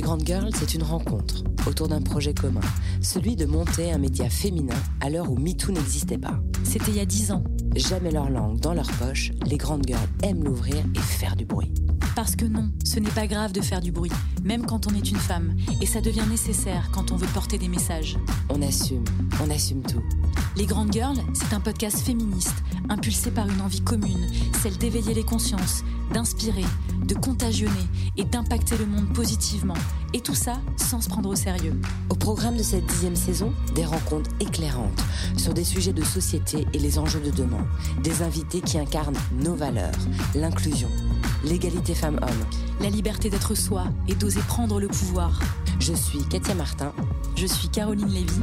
[0.00, 2.62] Les Grandes Girls, c'est une rencontre autour d'un projet commun,
[3.02, 6.40] celui de monter un média féminin à l'heure où MeToo n'existait pas.
[6.64, 7.44] C'était il y a dix ans.
[7.76, 11.74] Jamais leur langue dans leur poche, les Grandes Girls aiment l'ouvrir et faire du bruit.
[12.16, 14.10] Parce que non, ce n'est pas grave de faire du bruit,
[14.42, 17.68] même quand on est une femme, et ça devient nécessaire quand on veut porter des
[17.68, 18.16] messages.
[18.48, 19.04] On assume,
[19.44, 20.02] on assume tout.
[20.56, 22.56] Les Grandes Girls, c'est un podcast féministe,
[22.88, 24.26] impulsé par une envie commune,
[24.62, 26.64] celle d'éveiller les consciences, d'inspirer,
[27.06, 27.86] de contagionner
[28.16, 29.74] et d'impacter le monde positivement.
[30.12, 31.78] Et tout ça sans se prendre au sérieux.
[32.08, 35.02] Au programme de cette dixième saison, des rencontres éclairantes
[35.36, 37.66] sur des sujets de société et les enjeux de demain.
[38.02, 39.92] Des invités qui incarnent nos valeurs,
[40.34, 40.88] l'inclusion,
[41.44, 42.46] l'égalité femmes-hommes.
[42.80, 45.38] La liberté d'être soi et d'oser prendre le pouvoir.
[45.78, 46.92] Je suis Katia Martin.
[47.36, 48.42] Je suis Caroline Lévy.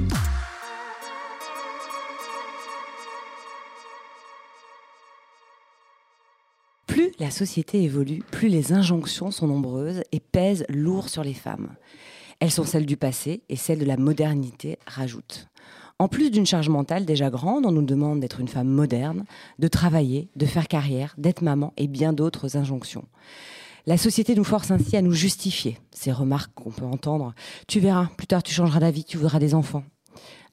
[7.19, 11.69] La société évolue, plus les injonctions sont nombreuses et pèsent lourd sur les femmes.
[12.39, 15.47] Elles sont celles du passé et celles de la modernité rajoutent.
[15.99, 19.25] En plus d'une charge mentale déjà grande, on nous demande d'être une femme moderne,
[19.57, 23.05] de travailler, de faire carrière, d'être maman et bien d'autres injonctions.
[23.87, 27.33] La société nous force ainsi à nous justifier ces remarques qu'on peut entendre.
[27.67, 29.83] Tu verras, plus tard tu changeras d'avis, tu voudras des enfants.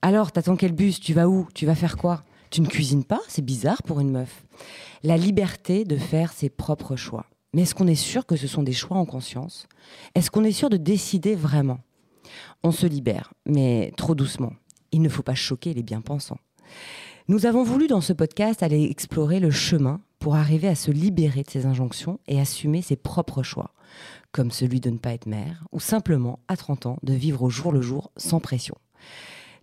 [0.01, 2.23] Alors, t'attends quel bus Tu vas où Tu vas faire quoi?
[2.55, 4.45] Tu ne cuisines pas C'est bizarre pour une meuf.
[5.03, 7.27] La liberté de faire ses propres choix.
[7.53, 9.67] Mais est-ce qu'on est sûr que ce sont des choix en conscience?
[10.15, 11.81] Est-ce qu'on est sûr de décider vraiment?
[12.63, 14.53] On se libère, mais trop doucement.
[14.93, 16.39] Il ne faut pas choquer les bien-pensants.
[17.27, 21.43] Nous avons voulu dans ce podcast aller explorer le chemin pour arriver à se libérer
[21.43, 23.75] de ces injonctions et assumer ses propres choix,
[24.31, 27.51] comme celui de ne pas être mère, ou simplement, à 30 ans, de vivre au
[27.51, 28.77] jour le jour sans pression.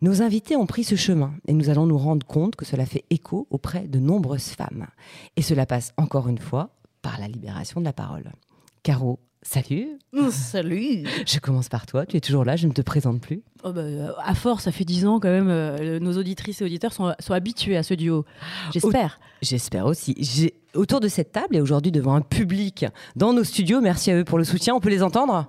[0.01, 3.05] Nos invités ont pris ce chemin et nous allons nous rendre compte que cela fait
[3.11, 4.87] écho auprès de nombreuses femmes.
[5.35, 6.71] Et cela passe encore une fois
[7.03, 8.31] par la libération de la parole.
[8.81, 9.99] Caro, salut.
[10.31, 11.03] Salut.
[11.27, 12.07] Je commence par toi.
[12.07, 13.43] Tu es toujours là, je ne te présente plus.
[13.63, 13.83] Oh bah,
[14.25, 15.49] à force, ça fait dix ans quand même.
[15.49, 18.25] euh, nos auditrices et auditeurs sont, sont habitués à ce duo.
[18.73, 19.19] J'espère.
[19.43, 20.15] J'espère aussi.
[20.17, 23.81] J'ai autour de cette table et aujourd'hui devant un public dans nos studios.
[23.81, 24.73] Merci à eux pour le soutien.
[24.73, 25.47] On peut les entendre?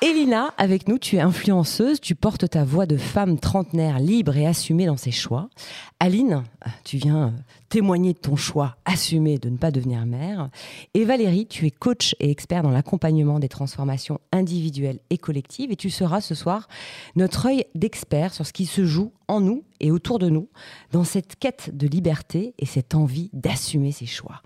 [0.00, 4.46] Elina, avec nous, tu es influenceuse, tu portes ta voix de femme trentenaire libre et
[4.46, 5.50] assumée dans ses choix.
[5.98, 6.44] Aline,
[6.84, 7.34] tu viens
[7.68, 10.50] témoigner de ton choix assumé de ne pas devenir mère.
[10.94, 15.76] Et Valérie, tu es coach et expert dans l'accompagnement des transformations individuelles et collectives et
[15.76, 16.68] tu seras ce soir
[17.16, 20.48] notre œil d'expert sur ce qui se joue en nous et autour de nous
[20.92, 24.42] dans cette quête de liberté et cette envie d'assumer ses choix.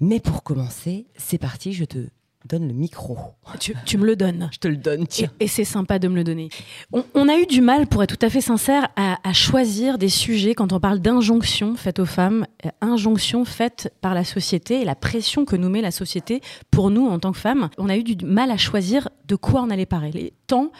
[0.00, 2.08] Mais pour commencer, c'est parti, je te
[2.48, 3.18] donne le micro.
[3.58, 4.48] Tu, tu me le donnes.
[4.52, 5.30] Je te le donne, tiens.
[5.40, 6.48] et c'est sympa de me le donner.
[6.92, 9.98] On, on a eu du mal, pour être tout à fait sincère, à, à choisir
[9.98, 14.80] des sujets quand on parle d'injonctions faites aux femmes, euh, injonctions faites par la société
[14.80, 16.40] et la pression que nous met la société
[16.70, 17.68] pour nous en tant que femmes.
[17.78, 20.72] On a eu du mal à choisir de quoi on allait parler, tant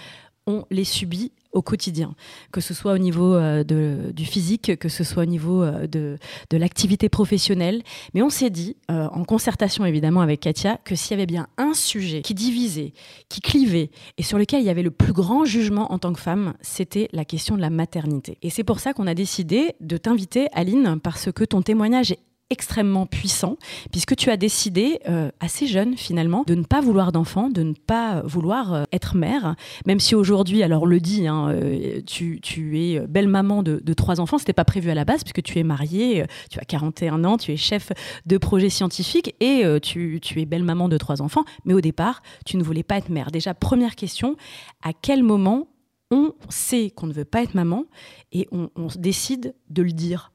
[0.47, 2.15] on les subit au quotidien,
[2.53, 5.87] que ce soit au niveau euh, de, du physique, que ce soit au niveau euh,
[5.87, 6.19] de,
[6.51, 7.83] de l'activité professionnelle.
[8.15, 11.49] Mais on s'est dit, euh, en concertation évidemment avec Katia, que s'il y avait bien
[11.59, 12.93] un sujet qui divisait,
[13.29, 16.21] qui clivait, et sur lequel il y avait le plus grand jugement en tant que
[16.21, 18.39] femme, c'était la question de la maternité.
[18.43, 22.19] Et c'est pour ça qu'on a décidé de t'inviter, Aline, parce que ton témoignage est
[22.51, 23.57] extrêmement puissant,
[23.93, 27.75] puisque tu as décidé, euh, assez jeune finalement, de ne pas vouloir d'enfant, de ne
[27.75, 29.55] pas vouloir euh, être mère,
[29.87, 34.21] même si aujourd'hui, alors le dit, hein, euh, tu, tu es belle maman de, trois
[34.21, 37.37] enfants, c'était pas prévu à la base, puisque tu es mariée, tu as 41 ans,
[37.37, 37.93] tu es chef
[38.27, 42.23] de projet scientifique et tu, tu es belle maman de trois enfants, mais au départ,
[42.47, 43.31] tu ne voulais pas être mère.
[43.31, 44.37] Déjà, première question,
[44.83, 45.69] à quel moment
[46.11, 47.85] on sait qu'on ne veut pas être maman
[48.33, 50.33] et on décide de le dire?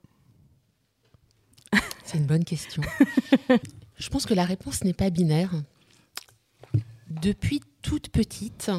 [2.05, 2.83] C'est une bonne question.
[3.97, 5.51] Je pense que la réponse n'est pas binaire.
[7.09, 8.69] Depuis toute petite,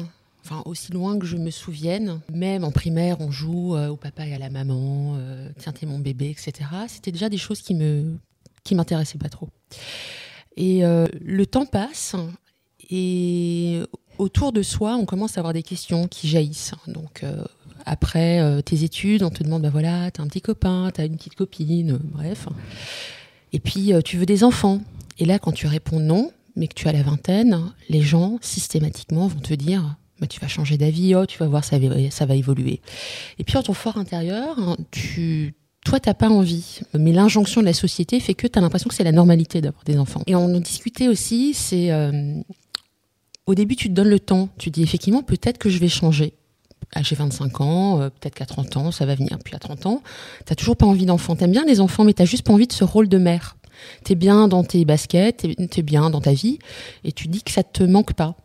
[0.43, 4.27] enfin aussi loin que je me souvienne, même en primaire, on joue euh, au papa
[4.27, 6.69] et à la maman, euh, tiens t'es mon bébé, etc.
[6.87, 8.17] C'était déjà des choses qui me
[8.63, 9.49] qui m'intéressaient pas trop.
[10.55, 12.15] Et euh, le temps passe
[12.89, 13.81] et
[14.17, 16.73] autour de soi, on commence à avoir des questions qui jaillissent.
[16.87, 17.43] Donc euh,
[17.87, 21.15] après euh, tes études, on te demande bah voilà, t'as un petit copain, t'as une
[21.15, 22.47] petite copine, euh, bref.
[23.53, 24.81] Et puis euh, tu veux des enfants.
[25.19, 29.27] Et là, quand tu réponds non, mais que tu as la vingtaine, les gens systématiquement
[29.27, 32.25] vont te dire bah, tu vas changer d'avis, oh, tu vas voir, ça va, ça
[32.25, 32.81] va évoluer.
[33.39, 35.55] Et puis, en ton fort intérieur, hein, tu,
[35.85, 36.79] toi, t'as pas envie.
[36.93, 39.83] Mais l'injonction de la société fait que tu as l'impression que c'est la normalité d'avoir
[39.85, 40.23] des enfants.
[40.27, 41.91] Et on en discutait aussi, c'est.
[43.45, 44.49] au début, tu te donnes le temps.
[44.57, 46.33] Tu dis effectivement, peut-être que je vais changer.
[47.01, 49.37] J'ai 25 ans, euh, peut-être qu'à 30 ans, ça va venir.
[49.43, 50.01] Puis à 30 ans,
[50.45, 51.35] t'as toujours pas envie d'enfant.
[51.35, 53.57] T'aimes bien les enfants, mais t'as juste pas envie de ce rôle de mère.
[54.03, 56.57] T'es bien dans tes baskets, t'es es bien dans ta vie,
[57.03, 58.35] et tu dis que ça te manque pas.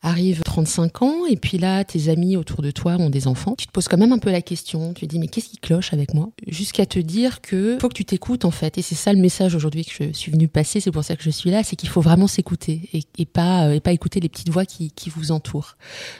[0.00, 3.56] Arrive 35 ans, et puis là, tes amis autour de toi ont des enfants.
[3.58, 4.94] Tu te poses quand même un peu la question.
[4.94, 6.30] Tu te dis, mais qu'est-ce qui cloche avec moi?
[6.46, 8.78] Jusqu'à te dire que faut que tu t'écoutes, en fait.
[8.78, 10.78] Et c'est ça le message aujourd'hui que je suis venue passer.
[10.78, 11.64] C'est pour ça que je suis là.
[11.64, 14.92] C'est qu'il faut vraiment s'écouter et, pas, euh, et pas écouter les petites voix qui,
[14.92, 15.76] qui vous entourent.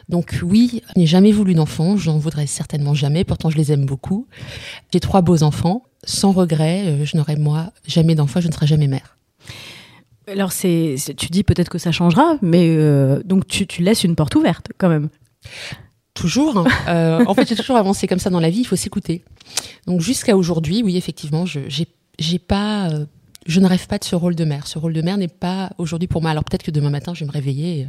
[0.08, 1.96] Donc, oui, je n'ai jamais voulu d'enfants.
[1.96, 3.22] J'en voudrais certainement jamais.
[3.22, 4.26] Pourtant, je les aime beaucoup.
[4.92, 5.84] J'ai trois beaux enfants.
[6.02, 8.40] Sans regret, euh, je n'aurai moi jamais d'enfants.
[8.40, 9.18] Je ne serai jamais mère.
[10.30, 14.14] Alors, c'est, tu dis peut-être que ça changera, mais euh, donc tu, tu, laisses une
[14.14, 15.08] porte ouverte quand même.
[16.14, 16.58] Toujours.
[16.58, 16.66] Hein.
[16.88, 18.60] Euh, en fait, j'ai toujours avancé comme ça dans la vie.
[18.60, 19.22] Il faut s'écouter.
[19.86, 21.60] Donc jusqu'à aujourd'hui, oui, effectivement, je
[22.18, 23.04] j'ai pas, euh,
[23.46, 24.66] je ne rêve pas de ce rôle de mère.
[24.66, 26.30] Ce rôle de mère n'est pas aujourd'hui pour moi.
[26.30, 27.88] Alors peut-être que demain matin, je vais me réveiller,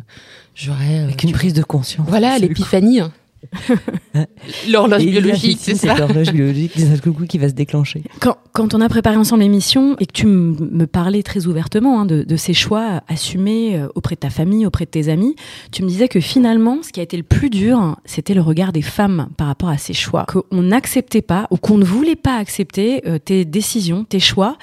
[0.53, 2.07] j'aurai avec une prise de conscience.
[2.09, 2.99] Voilà, l'épiphanie.
[2.99, 3.13] Hein.
[4.69, 5.95] L'horloge biologique, c'est ça.
[5.95, 8.03] L'horloge biologique, coucou qui va se déclencher.
[8.19, 12.05] Quand, quand on a préparé ensemble l'émission et que tu me parlais très ouvertement hein,
[12.05, 15.35] de, de, ces choix assumés euh, auprès de ta famille, auprès de tes amis,
[15.71, 18.71] tu me disais que finalement, ce qui a été le plus dur, c'était le regard
[18.71, 20.25] des femmes par rapport à ces choix.
[20.25, 24.57] Qu'on n'acceptait pas ou qu'on ne voulait pas accepter euh, tes décisions, tes choix,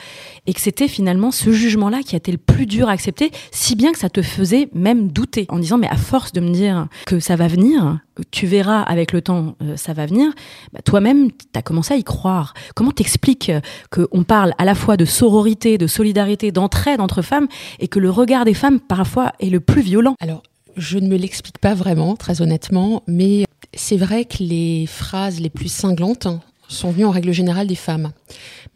[0.46, 3.76] et que c'était finalement ce jugement-là qui a été le plus dur à accepter, si
[3.76, 6.88] bien que ça te faisait même douter en disant, mais à force de me dire
[7.06, 7.98] que ça va venir,
[8.30, 10.32] tu verras avec le temps, euh, ça va venir,
[10.72, 12.54] bah, toi-même, tu as commencé à y croire.
[12.74, 13.60] Comment t'expliques euh,
[13.90, 17.48] qu'on parle à la fois de sororité, de solidarité, d'entraide entre femmes,
[17.78, 20.14] et que le regard des femmes, parfois, est le plus violent?
[20.20, 20.42] Alors,
[20.76, 25.50] je ne me l'explique pas vraiment, très honnêtement, mais c'est vrai que les phrases les
[25.50, 26.28] plus cinglantes
[26.68, 28.12] sont venues en règle générale des femmes,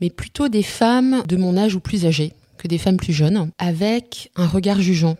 [0.01, 3.51] mais plutôt des femmes de mon âge ou plus âgées que des femmes plus jeunes,
[3.59, 5.17] avec un regard jugeant.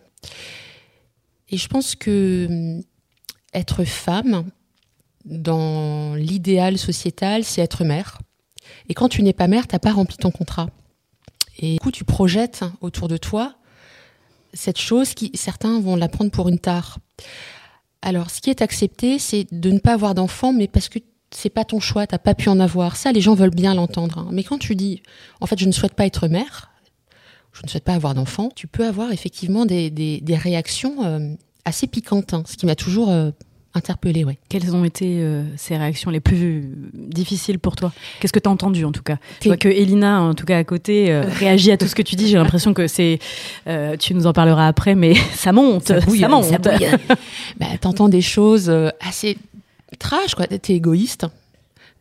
[1.49, 2.83] Et je pense que hum,
[3.53, 4.45] être femme,
[5.25, 8.19] dans l'idéal sociétal, c'est être mère.
[8.89, 10.69] Et quand tu n'es pas mère, tu n'as pas rempli ton contrat.
[11.59, 13.55] Et du coup, tu projettes autour de toi
[14.53, 16.97] cette chose qui, certains vont la prendre pour une tare.
[18.01, 21.49] Alors, ce qui est accepté, c'est de ne pas avoir d'enfant, mais parce que c'est
[21.49, 22.97] pas ton choix, t'as pas pu en avoir.
[22.97, 24.19] Ça, les gens veulent bien l'entendre.
[24.19, 24.29] Hein.
[24.31, 25.01] Mais quand tu dis,
[25.39, 26.71] en fait, je ne souhaite pas être mère,
[27.53, 31.33] je ne souhaite pas avoir d'enfant, tu peux avoir effectivement des, réactions euh,
[31.65, 32.43] assez piquantes, hein.
[32.47, 33.31] ce qui m'a toujours euh,
[33.73, 34.23] interpellé.
[34.23, 34.37] Ouais.
[34.49, 37.91] Quelles ont été euh, ces réactions les plus difficiles pour toi?
[38.19, 39.17] Qu'est-ce que tu as entendu en tout cas?
[39.41, 42.01] Je vois que Elina, en tout cas à côté, euh, réagit à tout ce que
[42.01, 42.27] tu dis.
[42.27, 43.19] J'ai l'impression que c'est.
[43.99, 45.87] tu nous en parleras après, mais ça monte.
[45.87, 46.45] Ça, bouille, ça monte.
[46.45, 46.57] Ça
[47.59, 48.69] bah, T'entends des choses
[48.99, 49.37] assez
[49.99, 50.47] trash, quoi.
[50.47, 51.25] T'es égoïste.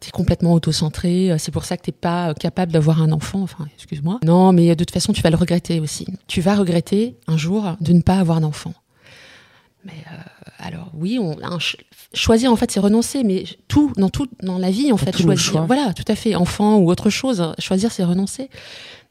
[0.01, 4.19] T'es complètement autocentré, c'est pour ça que t'es pas capable d'avoir un enfant, enfin, excuse-moi.
[4.25, 6.07] Non, mais de toute façon, tu vas le regretter aussi.
[6.27, 8.73] Tu vas regretter un jour de ne pas avoir d'enfant.
[9.85, 10.17] Mais euh,
[10.59, 11.37] alors oui, on,
[12.13, 15.65] choisir en fait c'est renoncer, mais tout dans tout dans la vie en fait choisir,
[15.65, 18.51] voilà, tout à fait, enfant ou autre chose, choisir c'est renoncer.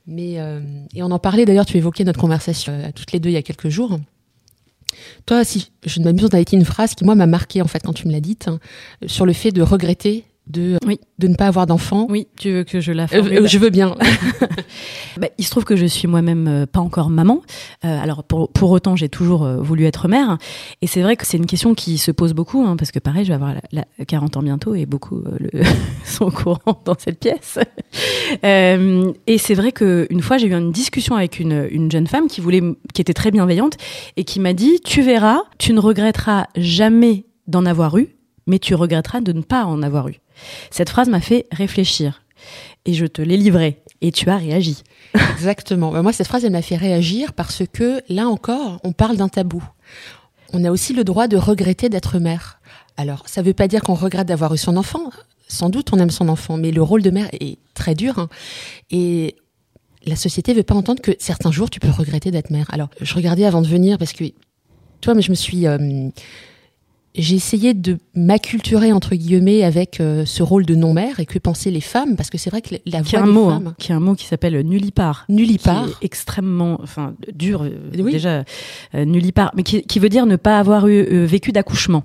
[0.06, 0.60] Mais euh,
[0.94, 3.34] et on en parlait d'ailleurs, tu évoquais notre conversation euh, à toutes les deux il
[3.34, 4.00] y a quelques jours.
[5.26, 7.68] Toi, si je ne m'abuse, on a été une phrase qui moi m'a marqué en
[7.68, 8.60] fait quand tu me l'as dite hein,
[9.06, 11.00] sur le fait de regretter de, oui.
[11.20, 12.08] de ne pas avoir d'enfant.
[12.10, 13.96] Oui, tu veux que je la euh, Je veux bien.
[15.18, 17.42] bah, il se trouve que je suis moi-même euh, pas encore maman.
[17.86, 20.38] Euh, alors pour, pour autant, j'ai toujours euh, voulu être mère.
[20.82, 23.26] Et c'est vrai que c'est une question qui se pose beaucoup, hein, parce que pareil,
[23.26, 25.62] je vais avoir la, 40 ans bientôt et beaucoup le,
[26.04, 27.60] sont au courant dans cette pièce.
[28.44, 32.42] et c'est vrai qu'une fois, j'ai eu une discussion avec une, une jeune femme qui
[32.42, 32.62] voulait,
[32.94, 33.78] qui était très bienveillante
[34.18, 38.16] et qui m'a dit, tu verras, tu ne regretteras jamais d'en avoir eu,
[38.48, 40.20] mais tu regretteras de ne pas en avoir eu.
[40.72, 42.24] Cette phrase m'a fait réfléchir
[42.86, 44.84] et je te l'ai livrée et tu as réagi.
[45.34, 45.92] Exactement.
[45.92, 49.30] Bah, moi, cette phrase, elle m'a fait réagir parce que là encore, on parle d'un
[49.30, 49.64] tabou.
[50.54, 52.60] On a aussi le droit de regretter d'être mère.
[52.98, 55.12] Alors, ça ne veut pas dire qu'on regrette d'avoir eu son enfant.
[55.48, 58.20] Sans doute, on aime son enfant, mais le rôle de mère est très dur.
[58.20, 58.30] Hein.
[58.92, 59.36] Et
[60.06, 62.68] la société veut pas entendre que certains jours, tu peux regretter d'être mère.
[62.72, 64.26] Alors, je regardais avant de venir parce que,
[65.02, 66.10] toi, mais je me suis euh,
[67.16, 71.72] j'ai essayé de m'acculturer entre guillemets avec euh, ce rôle de non-mère et que pensaient
[71.72, 74.00] les femmes parce que c'est vrai que la voix des mot, hein, qui a un
[74.00, 75.26] mot qui s'appelle nullipare.
[75.28, 75.88] Nullipare.
[76.02, 78.44] Extrêmement enfin dur euh, déjà
[78.94, 82.04] euh, nullipare mais qui, qui, veut dire ne pas avoir eu vécu d'accouchement.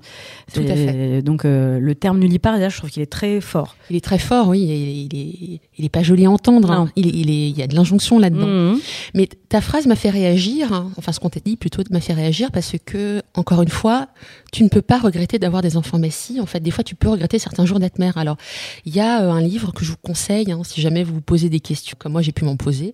[0.53, 1.21] Tout à fait.
[1.21, 3.75] donc le terme nullipare déjà je trouve qu'il est très fort.
[3.89, 6.89] Il est très fort oui il est il est pas joli à entendre hein.
[6.95, 8.47] il, il, est il y a de l'injonction là-dedans.
[8.47, 8.79] Mmh.
[9.13, 10.91] mais ta phrase m'a fait réagir hein.
[10.97, 14.07] enfin ce qu'on t'a dit plutôt m'a fait réagir parce que encore une fois
[14.51, 15.99] tu ne peux pas regretter d'avoir des enfants.
[15.99, 16.09] Mais
[16.39, 18.17] en fait, des fois, tu peux regretter certains jours d'être mère.
[18.17, 18.37] Alors,
[18.85, 21.21] il y a euh, un livre que je vous conseille, hein, si jamais vous vous
[21.21, 22.93] posez des questions, comme moi j'ai pu m'en poser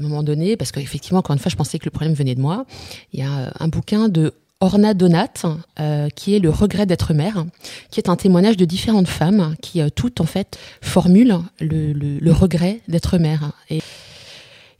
[0.00, 2.34] à un moment donné, parce qu'effectivement, encore une fois, je pensais que le problème venait
[2.34, 2.64] de moi.
[3.12, 5.42] Il y a euh, un bouquin de Orna Donat,
[5.80, 7.44] euh, qui est le regret d'être mère,
[7.90, 13.18] qui est un témoignage de différentes femmes qui toutes en fait formulent le, regret d'être
[13.18, 13.52] mère.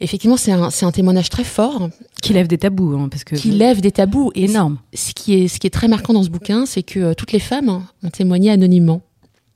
[0.00, 1.88] Effectivement, c'est un, un, témoignage très fort.
[2.22, 2.96] Qui lève des tabous.
[2.96, 4.32] Hein, parce que qui lève des tabous.
[4.34, 4.78] Énorme.
[4.94, 7.40] Ce qui, est, ce qui est très marquant dans ce bouquin, c'est que toutes les
[7.40, 7.68] femmes
[8.02, 9.02] ont témoigné anonymement.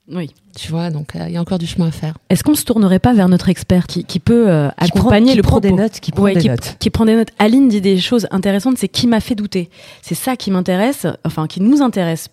[0.09, 0.31] Oui.
[0.55, 2.15] Tu vois, donc il y a encore du chemin à faire.
[2.29, 5.59] Est-ce qu'on ne se tournerait pas vers notre expert qui, qui peut accompagner le propos
[5.61, 7.29] des notes, qui prend des notes, qui prend des notes.
[7.39, 8.77] Aline dit des choses intéressantes.
[8.77, 9.69] C'est qui m'a fait douter.
[10.01, 12.29] C'est ça qui m'intéresse, enfin qui nous intéresse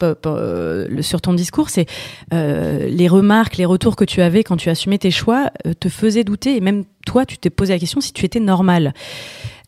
[1.00, 1.70] sur ton discours.
[1.70, 1.87] C'est
[2.32, 6.56] les remarques, les retours que tu avais quand tu assumais tes choix te faisaient douter
[6.56, 8.92] et même toi, tu t'es posé la question si tu étais normal.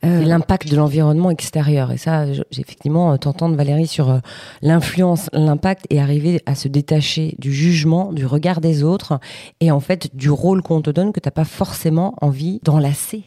[0.02, 1.92] Euh, l'impact de l'environnement extérieur.
[1.92, 4.19] Et ça, j'ai effectivement, t'entendre Valérie sur euh,
[4.62, 9.20] l'influence, l'impact et arriver à se détacher du jugement, du regard des autres
[9.61, 13.25] et en fait du rôle qu'on te donne que t'as pas forcément envie d'enlacer.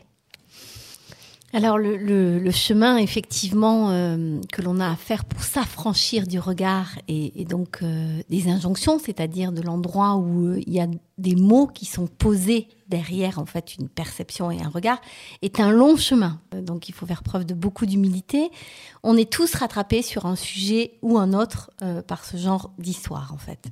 [1.55, 7.45] Alors le, chemin effectivement euh, que l'on a à faire pour s'affranchir du regard et,
[7.45, 7.83] donc
[8.27, 10.87] des injonctions, c'est-à-dire de l'endroit où il y a
[11.19, 14.99] des mots qui sont posés derrière en fait une perception et un regard
[15.41, 16.39] est un long chemin.
[16.55, 18.49] Donc il faut faire preuve de beaucoup d'humilité.
[19.03, 23.31] On est tous rattrapés sur un sujet ou un autre euh, par ce genre d'histoire
[23.33, 23.67] en fait.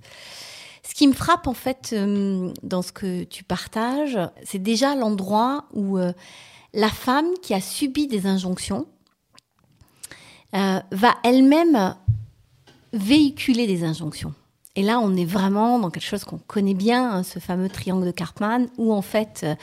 [0.83, 5.65] Ce qui me frappe en fait euh, dans ce que tu partages, c'est déjà l'endroit
[5.73, 6.13] où euh,
[6.73, 8.87] la femme qui a subi des injonctions
[10.53, 11.95] va elle-même
[12.91, 14.33] véhiculer des injonctions.
[14.77, 18.05] Et là, on est vraiment dans quelque chose qu'on connaît bien, hein, ce fameux triangle
[18.05, 19.55] de Cartman, où en fait, euh,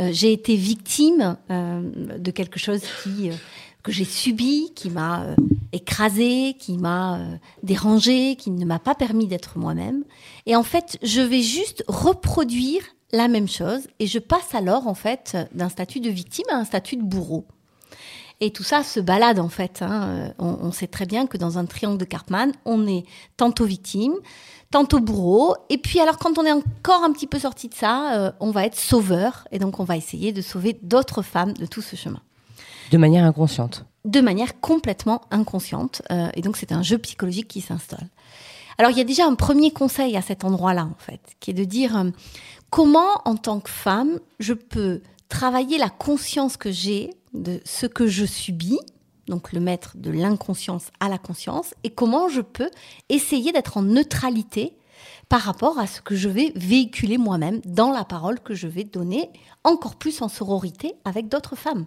[0.00, 3.30] euh, j'ai été victime euh, de quelque chose qui,
[3.82, 5.34] que j'ai subi, qui m'a
[5.72, 7.18] écrasé, qui m'a
[7.62, 10.04] dérangé, qui ne m'a pas permis d'être moi-même.
[10.46, 14.94] Et en fait, je vais juste reproduire la même chose, et je passe alors en
[14.94, 17.44] fait d'un statut de victime à un statut de bourreau.
[18.40, 19.82] Et tout ça se balade en fait.
[19.82, 20.32] Hein.
[20.38, 23.04] On, on, sait très bien que dans un triangle de Cartman, on est
[23.36, 24.14] tantôt victime,
[24.72, 25.54] tantôt bourreau.
[25.68, 28.50] Et puis alors quand on est encore un petit peu sorti de ça, euh, on
[28.50, 29.46] va être sauveur.
[29.52, 32.20] Et donc on va essayer de sauver d'autres femmes de tout ce chemin.
[32.92, 33.86] De manière inconsciente.
[34.04, 36.02] De manière complètement inconsciente.
[36.10, 38.06] Euh, et donc c'est un jeu psychologique qui s'installe.
[38.76, 41.54] Alors il y a déjà un premier conseil à cet endroit-là en fait, qui est
[41.54, 42.10] de dire euh,
[42.68, 48.06] comment en tant que femme je peux travailler la conscience que j'ai de ce que
[48.06, 48.78] je subis,
[49.26, 52.70] donc le mettre de l'inconscience à la conscience, et comment je peux
[53.08, 54.74] essayer d'être en neutralité
[55.30, 58.84] par rapport à ce que je vais véhiculer moi-même dans la parole que je vais
[58.84, 59.30] donner,
[59.64, 61.86] encore plus en sororité avec d'autres femmes.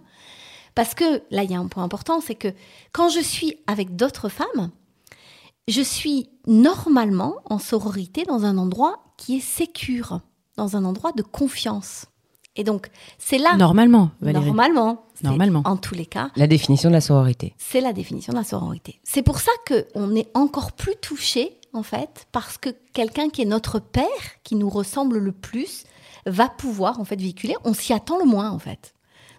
[0.76, 2.48] Parce que là, il y a un point important, c'est que
[2.92, 4.70] quand je suis avec d'autres femmes,
[5.66, 10.20] je suis normalement en sororité dans un endroit qui est sécure,
[10.56, 12.04] dans un endroit de confiance.
[12.56, 13.56] Et donc, c'est là.
[13.56, 15.06] Normalement, Normalement.
[15.22, 15.62] Normalement.
[15.64, 16.30] En tous les cas.
[16.36, 17.54] La définition de la sororité.
[17.56, 19.00] C'est la définition de la sororité.
[19.02, 23.46] C'est pour ça qu'on est encore plus touché, en fait, parce que quelqu'un qui est
[23.46, 24.04] notre père,
[24.44, 25.84] qui nous ressemble le plus,
[26.26, 27.54] va pouvoir, en fait, véhiculer.
[27.64, 28.92] On s'y attend le moins, en fait.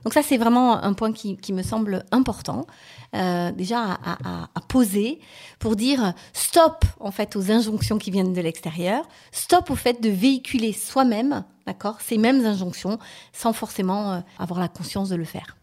[0.07, 2.65] Donc ça, c'est vraiment un point qui, me semble important,
[3.13, 5.19] euh, déjà à, à, poser
[5.59, 10.07] pour dire stop en fait aux injonctions qui viennent de l'extérieur, stop au fait de
[10.07, 12.99] véhiculer soi-même, d'accord, ces mêmes injonctions
[13.33, 15.57] sans forcément euh, avoir la conscience de le faire.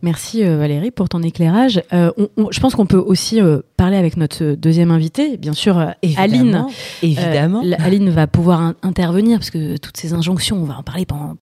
[0.00, 1.82] Merci euh, Valérie pour ton éclairage.
[1.92, 3.40] je pense qu'on peut aussi
[3.76, 5.76] parler avec notre deuxième invité, bien sûr
[6.16, 6.64] Aline.
[7.02, 7.62] Évidemment.
[7.78, 11.34] Aline va pouvoir intervenir parce que toutes ces injonctions, on va en parler pendant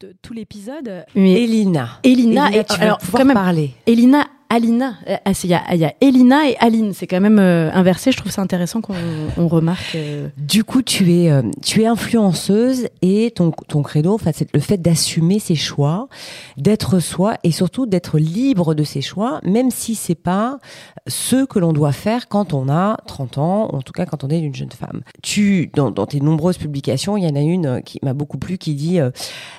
[0.00, 1.04] de tout l'épisode.
[1.14, 1.98] Mais Elina.
[2.04, 3.72] Elina, et, tu vas alors, pouvoir parler.
[3.86, 4.94] Elina Alina.
[5.08, 6.92] Euh, ah, il y, a Elina et Aline.
[6.94, 8.12] C'est quand même euh, inversé.
[8.12, 9.94] Je trouve ça intéressant qu'on remarque.
[9.94, 10.28] Euh.
[10.38, 11.30] Du coup, tu es,
[11.62, 16.08] tu es influenceuse et ton, ton credo, enfin, c'est le fait d'assumer ses choix,
[16.56, 20.58] d'être soi et surtout d'être libre de ses choix, même si c'est pas
[21.06, 24.24] ce que l'on doit faire quand on a 30 ans, ou en tout cas quand
[24.24, 25.02] on est une jeune femme.
[25.22, 28.74] Tu, dans, tes nombreuses publications, il y en a une qui m'a beaucoup plu qui
[28.74, 28.98] dit,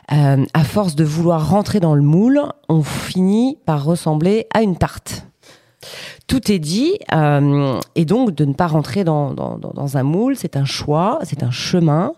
[0.09, 4.77] à force de vouloir rentrer dans le moule, on finit par ressembler à une.
[6.29, 10.65] Tout est dit, euh, et donc de ne pas rentrer dans, un moule, c'est un
[10.65, 12.13] choix, c'est un chemin.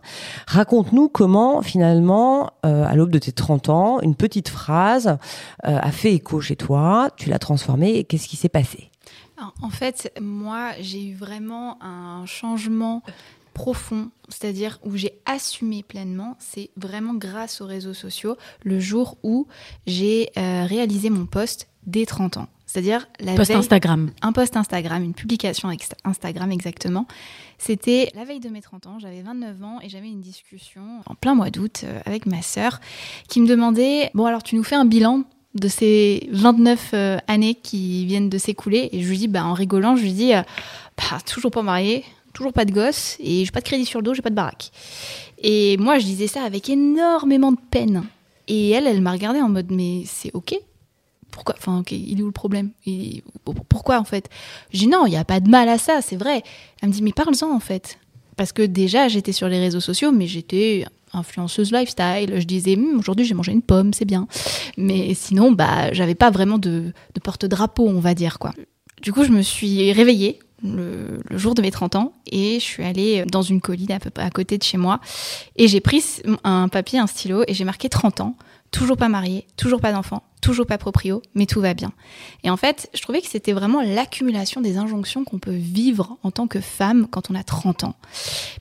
[0.48, 5.18] Raconte-nous comment finalement, euh, à l'aube de tes 30 ans, une petite phrase
[5.66, 8.90] euh, a fait écho chez toi, tu l'as transformée, et qu'est-ce qui s'est passé?
[9.62, 13.04] En fait, moi, j'ai eu vraiment un changement
[13.54, 19.48] profond, c'est-à-dire où j'ai assumé pleinement, c'est vraiment grâce aux réseaux sociaux, le jour où
[19.88, 22.48] j'ai réalisé mon poste dès 30 ans.
[22.72, 24.12] C'est-à-dire la post Instagram.
[24.22, 25.70] Un post Instagram, une publication
[26.06, 27.06] Instagram exactement.
[27.58, 31.14] C'était la veille de mes 30 ans, j'avais 29 ans et j'avais une discussion en
[31.16, 32.80] plein mois d'août euh, avec ma sœur
[33.28, 35.24] qui me demandait Bon, alors tu nous fais un bilan
[35.54, 38.88] de ces 29 euh, années qui viennent de s'écouler?
[38.94, 42.54] Et je lui dis, bah, en rigolant, je lui dis bah, Toujours pas mariée, toujours
[42.54, 44.72] pas de gosse et j'ai pas de crédit sur le dos, j'ai pas de baraque.
[45.40, 48.06] Et moi, je disais ça avec énormément de peine.
[48.48, 50.56] Et elle, elle m'a regardé en mode, mais c'est ok.
[51.32, 52.72] Pourquoi Enfin, ok, il est où le problème?
[53.70, 54.30] Pourquoi en fait?
[54.74, 56.44] Je dis non, il n'y a pas de mal à ça, c'est vrai.
[56.82, 57.98] Elle me dit, mais parle-en en fait.
[58.38, 62.34] Parce que déjà, j'étais sur les réseaux sociaux, mais j'étais influenceuse lifestyle.
[62.40, 64.28] Je disais, Hum, aujourd'hui j'ai mangé une pomme, c'est bien.
[64.78, 68.54] Mais sinon, bah, j'avais pas vraiment de, de porte-drapeau, on va dire quoi.
[69.02, 72.84] Du coup, je me suis réveillée le, jour de mes 30 ans et je suis
[72.84, 75.00] allée dans une colline à, peu à côté de chez moi
[75.56, 76.04] et j'ai pris
[76.44, 78.36] un papier, un stylo et j'ai marqué 30 ans.
[78.72, 81.92] Toujours pas mariée, toujours pas d'enfant, toujours pas proprio, mais tout va bien.
[82.44, 86.32] Et en fait, je trouvais que c'était vraiment l'accumulation des injonctions qu'on peut vivre en
[86.32, 87.96] tant que femme quand on a 30 ans.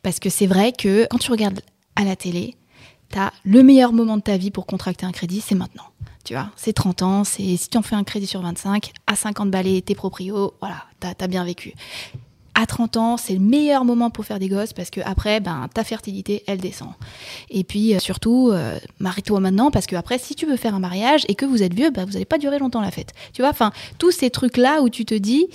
[0.02, 1.60] Parce que c'est vrai que quand tu regardes
[1.94, 2.56] à la télé,
[3.08, 5.86] t'as le meilleur moment de ta vie pour contracter un crédit, c'est maintenant.
[6.24, 9.16] Tu vois, c'est 30 ans, c'est si tu en fais un crédit sur 25, à
[9.16, 11.74] 50 balais, t'es proprio, voilà, t'as as bien vécu.
[12.60, 15.66] À 30 ans, c'est le meilleur moment pour faire des gosses parce que après, ben,
[15.72, 16.90] ta fertilité, elle descend.
[17.48, 20.78] Et puis euh, surtout, euh, marie-toi maintenant parce que après, si tu veux faire un
[20.78, 23.14] mariage et que vous êtes vieux, ben, vous n'allez pas durer longtemps la fête.
[23.32, 25.46] Tu vois, enfin, tous ces trucs-là où tu te dis,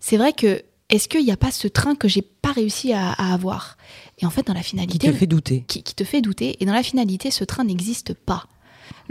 [0.00, 3.12] c'est vrai que est-ce qu'il n'y a pas ce train que j'ai pas réussi à,
[3.12, 3.78] à avoir?
[4.18, 5.64] Et en fait, dans la finalité, Qui te fait douter.
[5.66, 6.56] qui, qui te fait douter.
[6.60, 8.44] Et dans la finalité, ce train n'existe pas.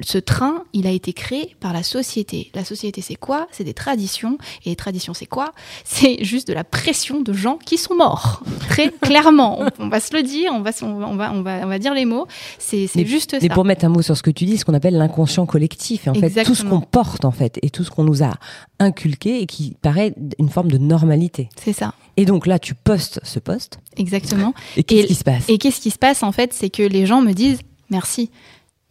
[0.01, 2.51] Ce train, il a été créé par la société.
[2.55, 3.47] La société, c'est quoi?
[3.51, 4.37] C'est des traditions.
[4.65, 5.51] Et les traditions, c'est quoi?
[5.83, 8.43] C'est juste de la pression de gens qui sont morts.
[8.69, 9.59] Très clairement.
[9.61, 11.93] On, on va se le dire, on va, on va, on va, on va, dire
[11.93, 12.27] les mots.
[12.59, 13.53] C'est Mais- juste Mais ça.
[13.53, 16.09] pour mettre un mot sur ce que tu dis, ce qu'on appelle l'inconscient collectif, et
[16.09, 18.31] en fait, tout ce qu'on porte, en fait, et tout ce qu'on nous a
[18.79, 21.49] inculqué et qui paraît une forme de normalité.
[21.61, 21.93] C'est ça.
[22.17, 24.53] Et donc là, tu postes ce poste, Exactement.
[24.77, 25.43] et qu'est-ce qui se passe?
[25.49, 26.53] Et qu'est-ce qui se passe en fait?
[26.53, 27.59] C'est que les gens me disent
[27.89, 28.29] merci.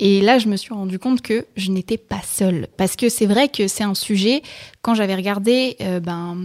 [0.01, 2.69] Et là, je me suis rendu compte que je n'étais pas seule.
[2.77, 4.43] Parce que c'est vrai que c'est un sujet,
[4.81, 6.37] quand j'avais regardé, euh, ben,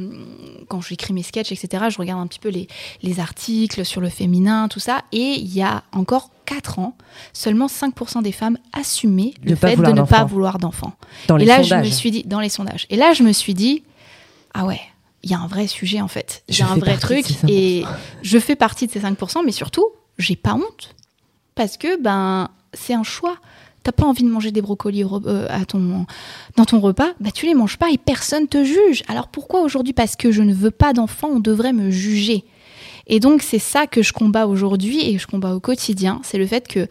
[0.70, 2.68] quand j'écris mes sketchs, etc., je regarde un petit peu les,
[3.04, 5.04] les articles sur le féminin, tout ça.
[5.12, 6.98] Et il y a encore 4 ans,
[7.32, 10.94] seulement 5% des femmes assumaient De le fait de ne pas vouloir d'enfants.
[11.28, 12.88] Dans les Et là, sondages je me suis dit, dans les sondages.
[12.90, 13.84] Et là, je me suis dit,
[14.56, 14.82] ah ouais,
[15.22, 16.44] il y a un vrai sujet en fait.
[16.48, 17.26] Il y a un vrai truc.
[17.26, 17.50] ces 5%.
[17.50, 17.84] Et
[18.24, 19.86] je fais partie de ces 5%, mais surtout,
[20.18, 20.96] j'ai pas honte.
[21.56, 23.38] Parce que, ben, c'est un choix.
[23.84, 26.06] T'as pas envie de manger des brocolis euh, à ton,
[26.56, 29.04] dans ton repas, bah tu les manges pas et personne te juge.
[29.10, 29.92] Alors pourquoi aujourd'hui?
[29.92, 32.46] Parce que je ne veux pas d'enfant, on devrait me juger.
[33.08, 36.38] Et donc c'est ça que je combats aujourd'hui et que je combats au quotidien, c'est
[36.38, 36.88] le fait que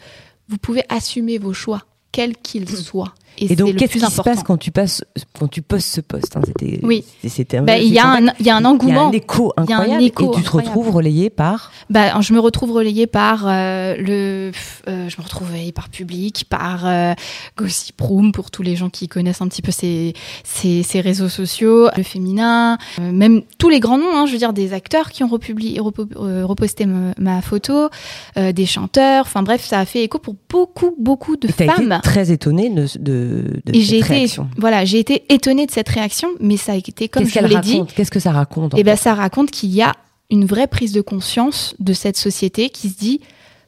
[0.49, 3.15] vous pouvez assumer vos choix, quels qu'ils soient.
[3.37, 5.03] Et, donc, qu'est-ce qui se passe quand tu, passes,
[5.37, 7.03] quand tu postes ce poste hein, C'était Oui.
[7.27, 9.07] c'était Bah, Il y, a un- il y a un Il y a engouement.
[9.09, 10.69] un écho Il y a un incroyable écho et tu te incroyable.
[10.69, 14.51] retrouves relayé par Bah, je me retrouve relayée par euh, le,
[14.87, 17.13] euh, je me retrouve par Public, par euh,
[17.57, 21.29] Gossip Room pour tous les gens qui connaissent un petit peu ces, ces, ces réseaux
[21.29, 25.23] sociaux, le féminin, même tous les grands noms, hein, je veux dire des acteurs qui
[25.23, 26.07] ont republié, repo-
[26.43, 27.89] reposté ma, ma photo,
[28.35, 31.91] des chanteurs, enfin bref, ça a fait écho pour beaucoup beaucoup de et femmes.
[31.93, 34.47] été très étonné de, de, de Et cette j'ai été, réaction.
[34.57, 37.81] voilà, j'ai été étonnée de cette réaction, mais ça a été comme je l'ai dit,
[37.95, 39.93] Qu'est-ce que ça raconte eh ben, ça raconte qu'il y a
[40.29, 43.21] une vraie prise de conscience de cette société qui se dit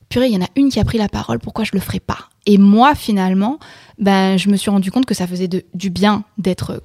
[0.10, 2.00] purée, il y en a une qui a pris la parole, pourquoi je le ferai
[2.00, 2.30] pas?
[2.46, 3.60] Et moi, finalement,
[3.98, 6.84] ben, je me suis rendu compte que ça faisait de- du bien d'être,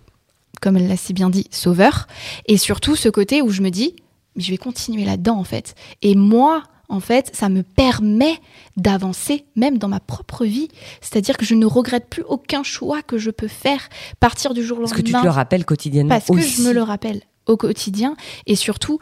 [0.62, 2.06] comme elle l'a si bien dit, sauveur.
[2.46, 3.94] Et surtout, ce côté où je me dis,
[4.36, 5.74] mais je vais continuer là-dedans, en fait.
[6.02, 8.38] Et moi, en fait, ça me permet
[8.76, 10.68] d'avancer, même dans ma propre vie.
[11.00, 14.78] C'est-à-dire que je ne regrette plus aucun choix que je peux faire, partir du jour
[14.78, 17.22] au Parce lendemain que tu te le rappelles quotidiennement parce que je me le rappelle
[17.46, 18.98] au quotidien et surtout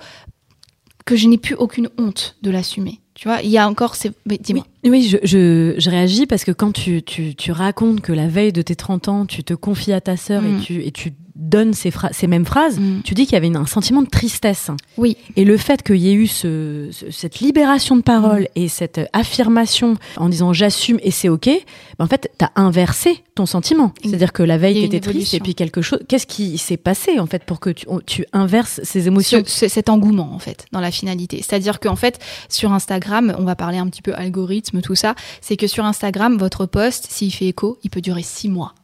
[1.05, 3.01] que je n'ai plus aucune honte de l'assumer.
[3.15, 4.13] Tu vois, il y a encore ces.
[4.27, 4.65] mais Dis-moi.
[4.65, 8.29] Oui, oui, je, je, je réagis parce que quand tu, tu, tu racontes que la
[8.29, 10.57] veille de tes 30 ans, tu te confies à ta sœur Mm.
[10.59, 11.93] et, tu, et tu donnes ces,
[12.27, 13.03] mêmes phrases, Mm.
[13.05, 14.73] tu dis qu'il y avait une- un sentiment de tristesse.
[14.97, 15.17] Oui.
[15.37, 18.47] Et le fait qu'il y ait eu ce, ce- cette libération de parole Mm.
[18.57, 23.23] et cette affirmation en disant j'assume et c'est ok, ben en fait, tu as inversé
[23.37, 23.93] ton sentiment.
[24.03, 26.01] C'est-à-dire que la veille, tu étais triste et puis quelque chose.
[26.09, 29.41] Qu'est-ce qui s'est passé en fait pour que tu, on- tu inverses ces émotions?
[29.47, 31.37] Ce- ce- cet engouement en fait dans la finalité.
[31.37, 35.57] C'est-à-dire qu'en fait sur Instagram, on va parler un petit peu algorithme, tout ça, c'est
[35.57, 38.75] que sur Instagram, votre post, s'il fait écho, il peut durer six mois.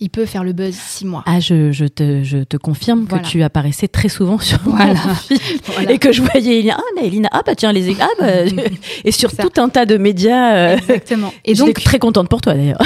[0.00, 1.22] Il peut faire le buzz six mois.
[1.26, 3.22] Ah, je, je, te, je te confirme Voilà.
[3.22, 4.94] que tu apparaissais très souvent sur Voilà.
[5.66, 5.92] Voilà.
[5.92, 8.26] et que je voyais Elina, ah, Elina, ah bah tiens, les ah, bah,
[9.04, 10.54] et sur tout un tas de médias.
[10.56, 11.32] euh, Exactement.
[11.44, 12.82] et donc, très contente pour toi d'ailleurs.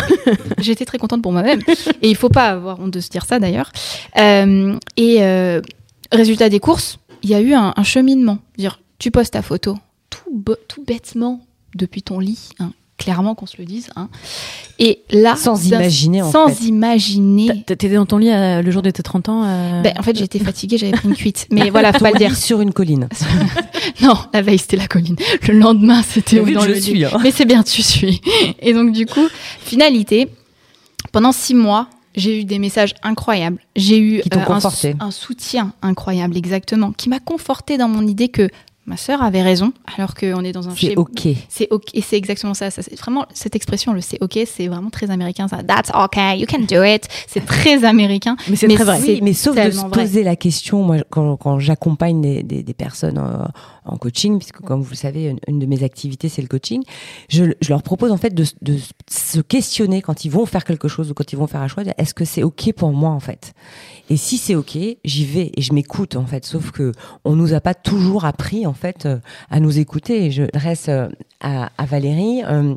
[0.59, 1.61] J'étais très contente pour moi-même.
[2.03, 3.73] et il faut pas avoir honte de se dire ça d'ailleurs.
[4.19, 5.62] Euh, et euh,
[6.12, 8.38] résultat des courses, il y a eu un, un cheminement.
[8.59, 9.79] Dire, tu postes ta photo
[10.69, 11.40] tout bêtement
[11.77, 13.91] depuis ton lit, hein, clairement qu'on se le dise.
[13.97, 14.09] hein.
[14.79, 16.65] Et là, Sans imaginer, en sans fait.
[16.65, 17.62] imaginer.
[17.67, 20.17] T'étais dans ton lit euh, le jour de tes 30 ans euh, Ben, en fait,
[20.17, 21.47] j'étais fatiguée, j'avais pris une cuite.
[21.51, 22.37] Mais voilà, faut pas le dire.
[22.37, 23.09] sur une colline.
[24.03, 25.17] Non, la veille, c'était la colline.
[25.47, 26.83] Le lendemain, c'était dans je le lit.
[26.83, 27.11] suis, hein.
[27.23, 28.21] Mais c'est bien, tu suis.
[28.61, 29.27] Et donc, du coup,
[29.61, 30.29] finalité,
[31.12, 33.59] Pendant six mois, j'ai eu des messages incroyables.
[33.77, 34.61] J'ai eu euh, un,
[35.07, 38.49] un soutien incroyable, exactement, qui m'a conforté dans mon idée que
[38.87, 41.29] ma sœur avait raison, alors qu'on est dans un C'est OK.
[41.49, 42.70] C'est ok, et c'est exactement ça.
[42.70, 45.49] ça c'est vraiment cette expression, le c'est ok, c'est vraiment très américain.
[45.49, 47.09] Ça, that's okay, you can do it.
[47.27, 48.37] C'est très américain.
[48.49, 49.01] Mais c'est très vrai.
[49.03, 49.90] Oui, mais sauf de se vrai.
[49.90, 53.18] poser la question, moi, quand, quand j'accompagne des, des- des personnes
[53.85, 56.83] en coaching, puisque comme vous le savez, une, une de mes activités, c'est le coaching,
[57.29, 58.79] je, je leur propose en fait de, de
[59.11, 61.83] se questionner quand ils vont faire quelque chose ou quand ils vont faire un choix,
[61.99, 63.53] est-ce que c'est OK pour moi en fait?
[64.09, 66.92] Et si c'est OK, j'y vais et je m'écoute en fait, sauf que
[67.25, 69.19] on nous a pas toujours appris en fait euh,
[69.51, 70.31] à nous écouter.
[70.31, 71.09] Je reste euh,
[71.40, 72.42] à, à Valérie.
[72.45, 72.75] euh,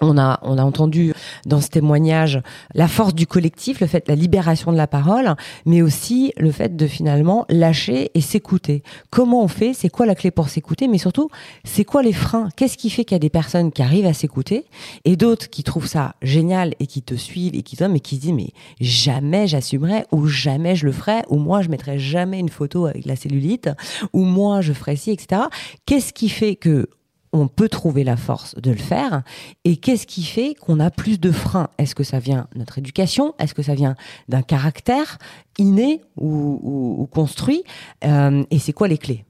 [0.00, 1.12] on a, on a entendu
[1.46, 2.40] dans ce témoignage
[2.74, 6.76] la force du collectif, le fait, la libération de la parole, mais aussi le fait
[6.76, 8.82] de finalement lâcher et s'écouter.
[9.10, 9.72] Comment on fait?
[9.72, 10.88] C'est quoi la clé pour s'écouter?
[10.88, 11.30] Mais surtout,
[11.64, 12.48] c'est quoi les freins?
[12.56, 14.66] Qu'est-ce qui fait qu'il y a des personnes qui arrivent à s'écouter
[15.04, 18.20] et d'autres qui trouvent ça génial et qui te suivent et qui mais qui se
[18.22, 22.48] disent mais jamais j'assumerai ou jamais je le ferai ou moi je mettrai jamais une
[22.48, 23.68] photo avec la cellulite
[24.12, 25.42] ou moi je ferai ci, etc.
[25.84, 26.88] Qu'est-ce qui fait que
[27.36, 29.22] on peut trouver la force de le faire.
[29.64, 31.68] Et qu'est-ce qui fait qu'on a plus de freins?
[31.78, 33.34] Est-ce que ça vient de notre éducation?
[33.38, 33.94] Est-ce que ça vient
[34.28, 35.18] d'un caractère
[35.58, 37.62] inné ou, construit?
[38.04, 39.25] Euh, Et c'est quoi les clés?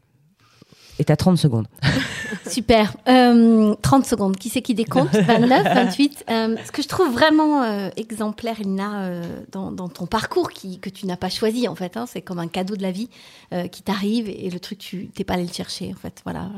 [0.98, 1.66] Et t'as 30 secondes.
[2.48, 2.96] Super.
[3.08, 4.36] Euh, 30 secondes.
[4.36, 5.14] Qui c'est qui décompte?
[5.14, 6.24] 29, 28.
[6.30, 10.78] Euh, ce que je trouve vraiment euh, exemplaire, Elina, euh, dans, dans ton parcours qui,
[10.78, 11.96] que tu n'as pas choisi, en fait.
[11.96, 13.10] hein, c'est comme un cadeau de la vie
[13.52, 16.20] euh, qui t'arrive et le truc, tu t'es pas allé le chercher, en fait.
[16.24, 16.48] Voilà.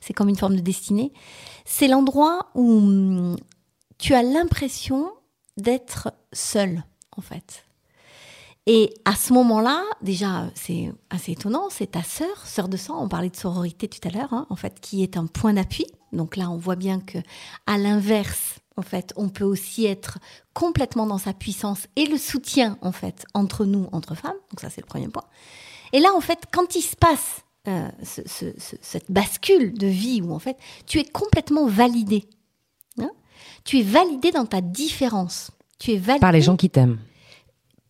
[0.00, 1.12] C'est comme une forme de destinée.
[1.66, 3.36] C'est l'endroit où hum,
[3.98, 5.10] tu as l'impression
[5.58, 6.82] d'être seul,
[7.16, 7.65] en fait.
[8.68, 13.08] Et à ce moment-là, déjà, c'est assez étonnant, c'est ta sœur, sœur de sang, on
[13.08, 15.86] parlait de sororité tout à l'heure, hein, en fait, qui est un point d'appui.
[16.12, 17.18] Donc là, on voit bien que,
[17.68, 20.18] à l'inverse, en fait, on peut aussi être
[20.52, 24.34] complètement dans sa puissance et le soutien, en fait, entre nous, entre femmes.
[24.50, 25.24] Donc ça, c'est le premier point.
[25.92, 29.88] Et là, en fait, quand il se passe euh, ce- ce- ce- cette bascule de
[29.88, 32.24] vie où, en fait, tu es complètement validé.
[33.00, 33.10] hein,
[33.64, 35.50] tu es validé dans ta différence.
[35.80, 36.98] Tu es Par les gens qui t'aiment.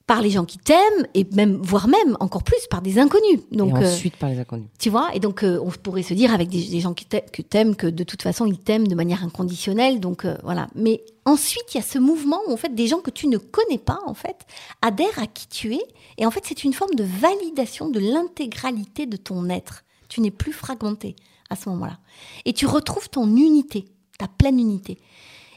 [0.06, 3.40] Par les gens qui t'aiment et même voire même encore plus par des inconnus.
[3.50, 4.68] Donc et euh, ensuite par les inconnus.
[4.78, 7.42] tu vois et donc euh, on pourrait se dire avec des, des gens qui que
[7.42, 10.68] t'aimes que de toute façon ils t'aiment de manière inconditionnelle donc euh, voilà.
[10.76, 13.38] Mais ensuite il y a ce mouvement où en fait des gens que tu ne
[13.38, 14.46] connais pas en fait
[14.80, 15.82] adhèrent à qui tu es
[16.18, 19.82] et en fait c'est une forme de validation de l'intégralité de ton être.
[20.08, 21.16] Tu n'es plus fragmenté
[21.50, 21.98] à ce moment-là
[22.44, 23.86] et tu retrouves ton unité,
[24.18, 24.98] ta pleine unité.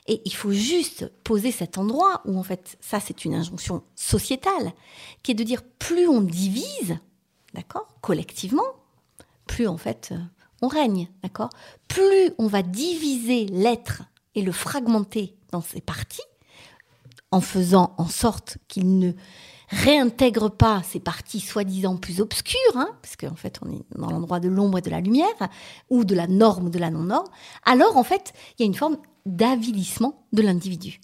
[0.10, 4.74] Et il faut juste poser cet endroit où, en fait, ça, c'est une injonction sociétale,
[5.22, 6.98] qui est de dire plus on divise,
[7.54, 8.66] d'accord, collectivement,
[9.46, 10.18] plus, en fait, euh,
[10.64, 11.52] on règne, d'accord
[11.88, 14.02] Plus on va diviser l'être
[14.34, 16.24] et le fragmenter dans ses parties,
[17.30, 19.12] en faisant en sorte qu'il ne
[19.70, 24.40] réintègre pas ces parties soi-disant plus obscures, hein, parce qu'en fait on est dans l'endroit
[24.40, 25.28] de l'ombre et de la lumière,
[25.92, 27.30] ou de la norme ou de la non-norme,
[27.64, 28.98] alors en fait il y a une forme
[29.30, 31.00] d'avilissement de l'individu.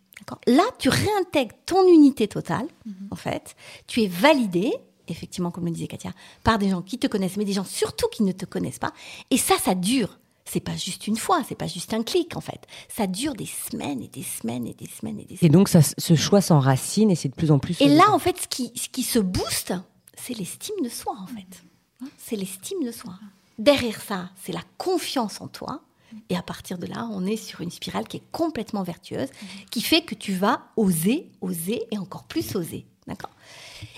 [0.47, 2.67] Là, tu réintègres ton unité totale,
[3.11, 4.73] en fait, tu es validé,
[5.07, 6.11] effectivement, comme le disait Katia,
[6.43, 8.91] par des gens qui te connaissent, mais des gens surtout qui ne te connaissent pas,
[9.29, 10.17] et ça, ça dure.
[10.47, 12.59] C'est pas juste une fois, c'est pas juste un clic en fait.
[12.88, 15.51] Ça dure des semaines et des semaines et des semaines et des Et semaines.
[15.51, 17.79] donc ça, ce choix s'enracine et c'est de plus en plus.
[17.81, 19.73] Et là, en fait, ce qui, ce qui se booste,
[20.15, 21.63] c'est l'estime de soi, en fait.
[22.03, 23.13] Hein, C'est l'estime de soi.
[23.57, 25.81] Derrière ça, c'est la confiance en toi.
[26.30, 29.30] Et à partir de là, on est sur une spirale qui est complètement vertueuse,
[29.71, 32.86] qui fait que tu vas oser, oser et encore plus oser.
[33.08, 33.32] D'accord?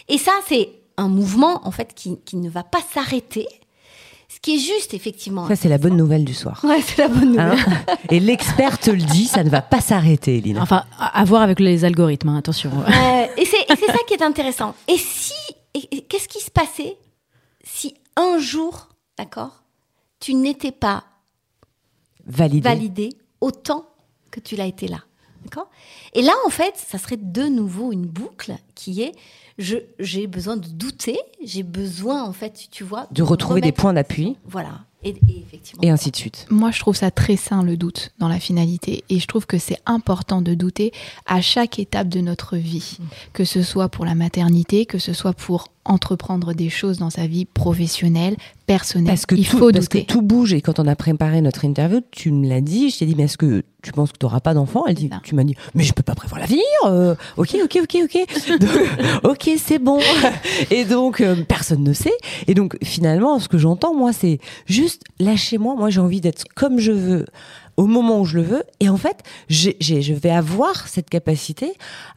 [0.08, 3.48] Et ça, c'est un mouvement, en fait, qui, qui ne va pas s'arrêter.
[4.30, 5.48] Ce qui est juste, effectivement.
[5.48, 6.60] ça c'est la bonne nouvelle du soir.
[6.64, 7.58] Ouais, c'est la bonne nouvelle.
[7.58, 7.98] Hein?
[8.10, 10.62] Et l'expert te le dit, ça ne va pas s'arrêter, Lina.
[10.62, 12.72] Enfin, à voir avec les algorithmes, hein, attention.
[12.72, 14.76] Euh, et c'est ça qui est intéressant.
[14.90, 15.34] Et si,
[16.10, 16.98] qu'est-ce qui se passait
[17.64, 19.64] si un jour, d'accord,
[20.20, 21.04] tu n'étais pas
[22.28, 22.68] Validé.
[22.68, 23.10] validé
[23.42, 23.86] autant
[24.32, 25.00] que tu l'as été là,
[25.44, 25.70] d'accord?
[26.14, 29.14] Et là, en fait, ça serait de nouveau une boucle qui est
[29.58, 34.38] j'ai besoin de douter, j'ai besoin, en fait, tu vois, De retrouver des points d'appui
[34.46, 34.82] Voilà.
[35.04, 35.82] Et, et effectivement.
[35.84, 36.48] et ainsi de suite.
[36.50, 39.04] Moi, je trouve ça très sain le doute dans la finalité.
[39.10, 40.92] Et je trouve que c'est important de douter
[41.26, 42.98] à chaque étape de notre vie.
[43.34, 47.28] Que ce soit pour la maternité, que ce soit pour entreprendre des choses dans sa
[47.28, 49.08] vie professionnelle, personnelle.
[49.08, 50.06] Parce que, Il tout, faut parce que douter.
[50.06, 53.06] tout bouge et quand on a préparé notre interview, tu me l'as dit, je t'ai
[53.06, 55.44] dit mais est-ce que tu penses que tu n'auras pas d'enfant Elle dit, tu m'as
[55.44, 56.62] dit mais je peux pas prévoir l'avenir.
[56.86, 58.70] euh, ok ok ok ok Donc,
[59.24, 60.00] ok c'est bon.
[60.72, 62.14] Et donc euh, personne ne sait.
[62.48, 65.76] Et donc finalement ce que j'entends moi c'est juste lâchez-moi.
[65.76, 67.26] Moi j'ai envie d'être comme je veux
[67.78, 68.64] au moment où je le veux.
[68.80, 71.74] Et en fait j'ai- je vais avoir cette capacité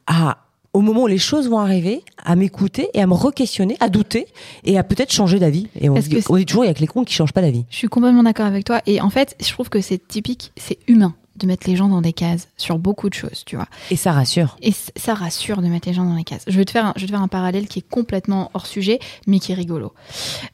[0.07, 0.39] à
[0.73, 4.29] au moment où les choses vont arriver, à m'écouter et à me re-questionner, à douter
[4.63, 5.67] et à peut-être changer d'avis.
[5.81, 7.65] Et on, dit, on toujours, il y a que les cons qui changent pas d'avis.
[7.71, 8.81] Je suis complètement d'accord avec toi.
[8.87, 12.01] Et en fait, je trouve que c'est typique, c'est humain de mettre les gens dans
[12.01, 13.67] des cases sur beaucoup de choses, tu vois.
[13.91, 14.57] Et ça rassure.
[14.63, 16.45] Et ça rassure de mettre les gens dans les cases.
[16.47, 18.67] Je vais te faire un, je vais te faire un parallèle qui est complètement hors
[18.67, 19.93] sujet, mais qui est rigolo.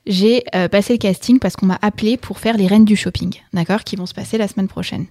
[0.07, 3.35] J'ai euh, passé le casting parce qu'on m'a appelé pour faire les reines du shopping,
[3.53, 5.07] d'accord, qui vont se passer la semaine prochaine.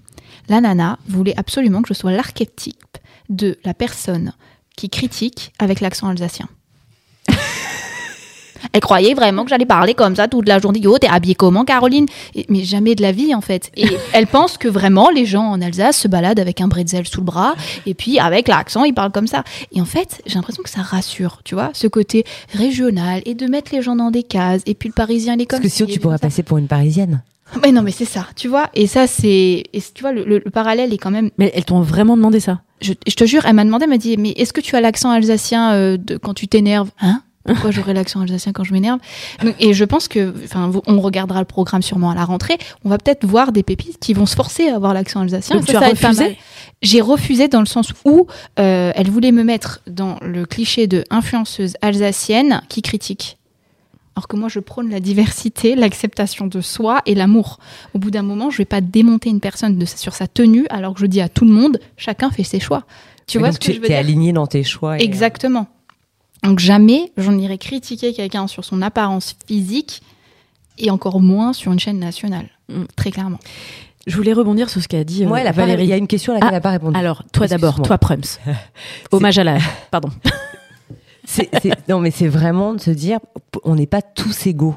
[0.50, 2.98] La nana voulait absolument que je sois l'archétype
[3.30, 4.34] de la personne
[4.76, 6.48] qui critique avec l'accent alsacien.
[8.76, 10.80] Elle croyait vraiment que j'allais parler comme ça toute la journée.
[10.82, 12.08] Yo, t'es habillée comment, Caroline?
[12.36, 13.72] Et- Mais jamais de la vie, en fait.
[13.78, 17.22] Et elle pense que vraiment les gens en Alsace se baladent avec un bretzel sous
[17.22, 19.46] le bras et puis avec l'accent, ils parlent comme ça.
[19.72, 23.46] Et en fait, j'ai l'impression que ça rassure, tu vois, ce côté régional et de
[23.48, 24.62] mettre les gens dans des cases.
[24.66, 26.68] Et puis le Parisien, il est comme Parce que sinon, tu pourrais passer pour une
[26.68, 27.22] parisienne.
[27.64, 28.70] Mais non, mais c'est ça, tu vois.
[28.74, 29.64] Et ça, c'est.
[29.72, 31.30] Et tu vois, le, le- le parallèle est quand même.
[31.38, 32.60] Mais elles t'ont vraiment demandé ça?
[32.82, 34.82] Je, je te jure, elle m'a demandé, elle m'a dit Mais est-ce que tu as
[34.82, 36.90] l'accent alsacien euh, de, quand tu t'énerves?
[37.00, 37.22] Hein?
[37.46, 39.00] Pourquoi j'aurais l'accent alsacien quand je m'énerve
[39.60, 42.58] Et je pense que, enfin, on regardera le programme sûrement à la rentrée.
[42.84, 45.56] On va peut-être voir des pépites qui vont se forcer à avoir l'accent alsacien.
[45.58, 46.38] Donc Ça, tu as ça refusé.
[46.82, 48.28] J'ai refusé dans le sens où
[48.60, 53.38] euh, elle voulait me mettre dans le cliché de influenceuse alsacienne qui critique.
[54.18, 57.60] Alors que moi, je prône la diversité, l'acceptation de soi et l'amour.
[57.94, 60.94] Au bout d'un moment, je vais pas démonter une personne de, sur sa tenue, alors
[60.94, 62.84] que je dis à tout le monde, chacun fait ses choix.
[63.28, 63.98] Tu Et vois donc, ce que tu je veux es dire?
[63.98, 64.98] aligné dans tes choix.
[64.98, 65.68] et, euh, Exactement.
[66.46, 70.02] Donc jamais j'en irai critiquer quelqu'un sur son apparence physique
[70.78, 72.48] et encore moins sur une chaîne nationale.
[72.70, 72.84] Mm.
[72.96, 73.40] Très clairement.
[74.08, 75.84] Je voulais rebondir sur ce qu'a dit euh, Moi, elle a pas- Valérie.
[75.86, 76.98] il y a une question à laquelle Ah, elle n'a pas répondu.
[76.98, 78.22] Alors, toi d'abord, toi Prums.
[79.12, 79.58] Hommage à la.
[79.92, 80.10] Pardon.
[81.90, 83.18] Non, mais c'est vraiment de se dire,
[83.64, 84.76] on n'est pas tous égaux.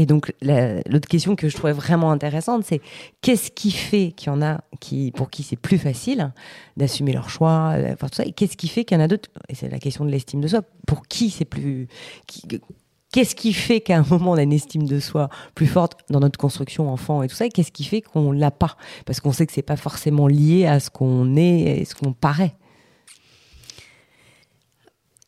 [0.00, 2.80] Et donc, la- l'autre question que je trouvais vraiment intéressante, c'est
[3.20, 6.32] qu'est-ce qui fait qu'il y en a qui, pour qui c'est plus facile
[6.76, 9.08] d'assumer leur choix, euh, enfin, tout ça, et qu'est-ce qui fait qu'il y en a
[9.08, 11.88] d'autres, et c'est la question de l'estime de soi, pour qui c'est plus.
[13.12, 16.20] Qu'est-ce qui fait qu'à un moment on a une estime de soi plus forte dans
[16.20, 18.76] notre construction enfant et tout ça et Qu'est-ce qui fait qu'on l'a pas?
[19.04, 22.12] Parce qu'on sait que c'est pas forcément lié à ce qu'on est et ce qu'on
[22.12, 22.54] paraît.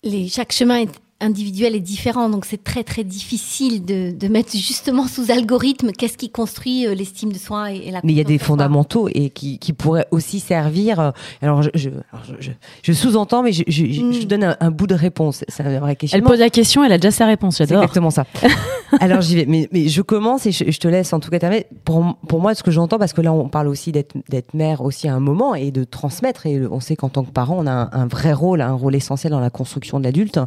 [0.04, 4.52] les, chaque chemin est individuel est différent, donc c'est très très difficile de, de mettre
[4.56, 8.18] justement sous algorithme qu'est-ce qui construit euh, l'estime de soi et, et la Mais il
[8.18, 8.46] y a des soi.
[8.48, 10.98] fondamentaux et qui, qui pourraient aussi servir.
[11.00, 11.10] euh,
[11.42, 12.50] Alors, je, je, je, je-
[12.82, 14.12] je sous-entends, mais je, je, je- Mm.
[14.14, 15.44] je donne un, un bout de réponse.
[15.48, 16.28] C'est un vrai Elle questionnement.
[16.30, 17.56] pose la question, elle a déjà sa réponse.
[17.56, 17.82] C'est J'adore.
[17.82, 18.24] exactement ça.
[19.00, 21.38] Alors j'y vais, mais, mais je commence et je, je te laisse en tout cas
[21.38, 21.66] terminer.
[21.84, 24.80] Pour, pour moi, ce que j'entends, parce que là on parle aussi d'être d'être mère
[24.80, 26.46] aussi à un moment et de transmettre.
[26.46, 28.94] Et on sait qu'en tant que parent, on a un, un vrai rôle, un rôle
[28.96, 30.40] essentiel dans la construction de l'adulte.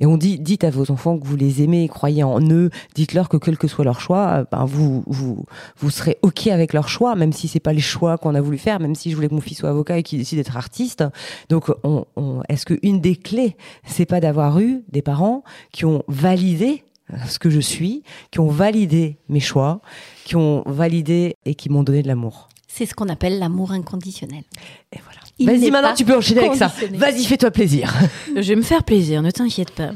[0.00, 3.28] Et on dit, dites à vos enfants que vous les aimez, croyez en eux, dites-leur
[3.28, 5.44] que quel que soit leur choix, euh, ben vous, vous,
[5.78, 8.58] vous serez ok avec leur choix, même si c'est pas les choix qu'on a voulu
[8.58, 11.02] faire, même si je voulais que mon fils soit avocat et qu'il décide d'être artiste.
[11.48, 15.84] Donc, on, on- est-ce que une des clés, c'est pas d'avoir eu des parents qui
[15.86, 16.84] ont validé
[17.26, 19.80] ce que je suis, qui ont validé mes choix,
[20.24, 22.48] qui ont validé et qui m'ont donné de l'amour?
[22.68, 24.44] C'est ce qu'on appelle l'amour inconditionnel.
[24.92, 25.20] Et voilà.
[25.40, 26.72] Vas-y maintenant, tu peux enchaîner avec ça.
[26.94, 27.92] Vas-y, fais-toi plaisir.
[28.36, 29.90] Je vais me faire plaisir, ne t'inquiète pas.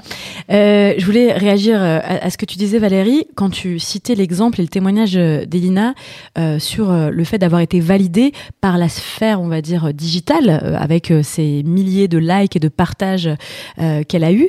[0.50, 4.14] Euh, je voulais réagir euh, à, à ce que tu disais, Valérie, quand tu citais
[4.14, 5.94] l'exemple et le témoignage euh, d'Elina
[6.38, 10.48] euh, sur euh, le fait d'avoir été validée par la sphère, on va dire, digitale,
[10.62, 13.28] euh, avec euh, ces milliers de likes et de partages
[13.80, 14.48] euh, qu'elle a eu.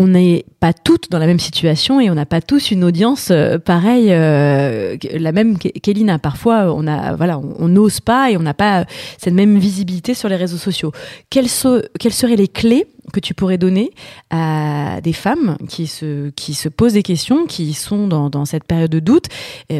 [0.00, 3.32] On n'est pas toutes dans la même situation et on n'a pas tous une audience
[3.32, 6.20] euh, pareille, euh, la même qu'E- qu'Elina.
[6.20, 8.84] Parfois, on a, voilà, on n'ose pas et on n'a pas euh,
[9.18, 10.92] cette même visibilité sur les réseaux sociaux.
[11.30, 13.90] Quelles, seraient les clés que tu pourrais donner
[14.30, 19.26] à des femmes qui se, posent des questions, qui sont dans, cette période de doute,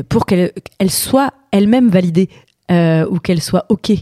[0.08, 0.50] pour qu'elles
[0.80, 2.28] elles soient elles-mêmes validées
[2.70, 3.92] ou qu'elles soient OK?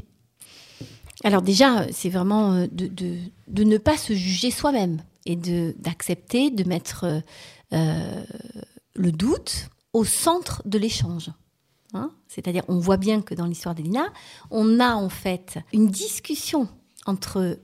[1.25, 5.37] Alors déjà, c'est vraiment de ne pas se juger soi-même et
[5.77, 7.23] d'accepter de mettre
[7.73, 8.25] euh,
[8.95, 11.31] le doute au centre de l'échange.
[11.95, 14.07] Hein C'est-à-dire, on voit bien que dans l'histoire d'Elina,
[14.51, 16.69] on a en fait une discussion
[17.07, 17.59] entre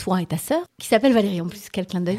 [0.00, 2.18] toi et ta sœur, qui s'appelle Valérie en plus, quel clin d'œil,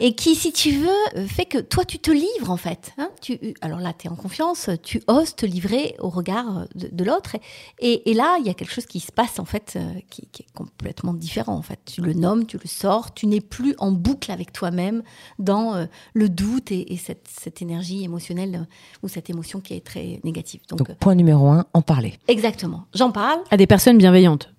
[0.00, 2.92] et qui, si tu veux, euh, fait que toi, tu te livres en fait.
[2.98, 3.08] hein.
[3.22, 7.04] tu, alors là, tu es en confiance, tu oses te livrer au regard de, de
[7.04, 7.36] l'autre,
[7.78, 10.28] et, et là, il y a quelque chose qui se passe en fait, euh, qui,
[10.30, 11.78] qui est complètement différent en fait.
[11.86, 15.02] Tu le nommes, tu le sors, tu n'es plus en boucle avec toi-même
[15.38, 19.72] dans euh, le doute et, et cette, cette énergie émotionnelle euh, ou cette émotion qui
[19.74, 20.60] est très négative.
[20.68, 22.18] Donc, Donc, euh, point numéro un, en parler.
[22.28, 22.84] exactement.
[22.94, 23.40] J'en parle.
[23.50, 24.52] À des personnes bienveillantes.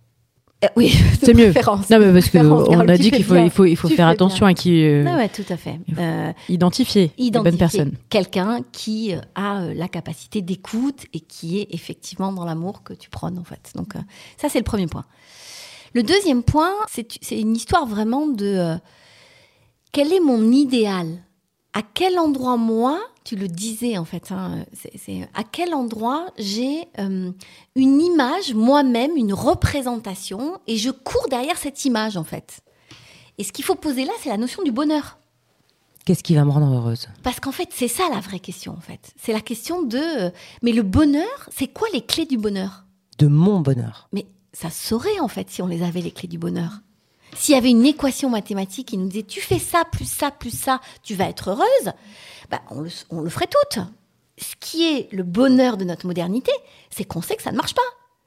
[0.63, 0.89] Euh, oui,
[1.23, 1.47] C'est mieux.
[1.53, 3.43] Non, mais parce que Préférence, on Carole, a dit qu'il faut, bien.
[3.43, 4.51] il faut, il faut Tu faire attention bien.
[4.51, 5.79] à qui euh, Ah ouais, tout à fait.
[5.97, 7.91] Euh, identifier identifier personnes.
[8.09, 12.93] quelqu'un qui euh, a euh, la capacité d'écoute et qui est effectivement dans l'amour que
[12.93, 13.71] tu prônes en fait.
[13.75, 13.93] Donc
[14.37, 15.05] ça c'est le premier point.
[15.93, 18.75] Le deuxième point, c'est une histoire vraiment de
[19.91, 21.07] quel est mon idéal?
[21.73, 26.87] À quel endroit moi, tu le disais en fait, hein, c'est- à quel endroit j'ai
[26.99, 27.31] euh,
[27.75, 32.61] une image moi-même, une représentation, et je cours derrière cette image en fait.
[33.37, 35.17] Et ce qu'il faut poser là, c'est la notion du bonheur.
[36.05, 37.07] Qu'est-ce qui va me rendre heureuse?
[37.23, 39.13] Parce qu'en fait, c'est ça la vraie question en fait.
[39.17, 40.29] C'est la question de euh,
[40.61, 42.83] mais le bonheur, c'est quoi les clés du bonheur?
[43.19, 44.09] De mon bonheur.
[44.11, 46.81] Mais ça saurait en fait si on les avait les clés du bonheur.
[47.35, 50.55] S'il y avait une équation mathématique qui nous disait tu fais ça plus ça plus
[50.57, 51.93] ça, tu vas être heureuse,
[52.49, 53.83] bah, on, le, on le ferait toutes.
[54.37, 56.51] Ce qui est le bonheur de notre modernité,
[56.89, 57.81] c'est qu'on sait que ça ne marche pas.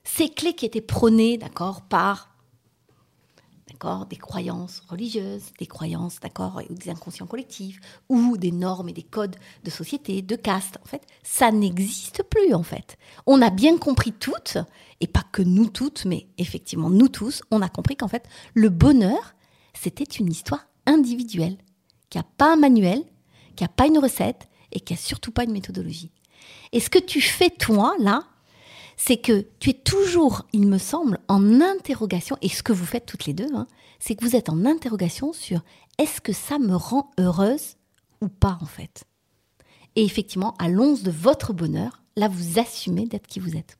[0.05, 2.36] Ces clés qui étaient prônées, d'accord, par
[3.77, 8.95] d'accord, des croyances religieuses, des croyances, d'accord, ou des inconscients collectifs, ou des normes et
[8.95, 10.79] des codes de société, de caste.
[10.83, 12.97] En fait, ça n'existe plus, en fait.
[13.27, 14.57] On a bien compris toutes,
[15.01, 18.71] et pas que nous toutes, mais effectivement nous tous, on a compris qu'en fait, le
[18.71, 19.35] bonheur,
[19.75, 21.59] c'était une histoire individuelle,
[22.09, 23.05] qui n'a pas un manuel,
[23.57, 26.13] qui n'a pas une recette, et qui n'a surtout pas une méthodologie.
[26.73, 28.25] Et ce que tu fais, toi, là,
[28.97, 33.07] c'est que tu es toujours, il me semble, en interrogation, et ce que vous faites
[33.07, 33.67] toutes les deux, hein,
[33.99, 35.61] c'est que vous êtes en interrogation sur
[35.99, 37.77] est-ce que ça me rend heureuse
[38.21, 39.05] ou pas, en fait.
[39.95, 43.77] Et effectivement, à l'once de votre bonheur, là, vous assumez d'être qui vous êtes.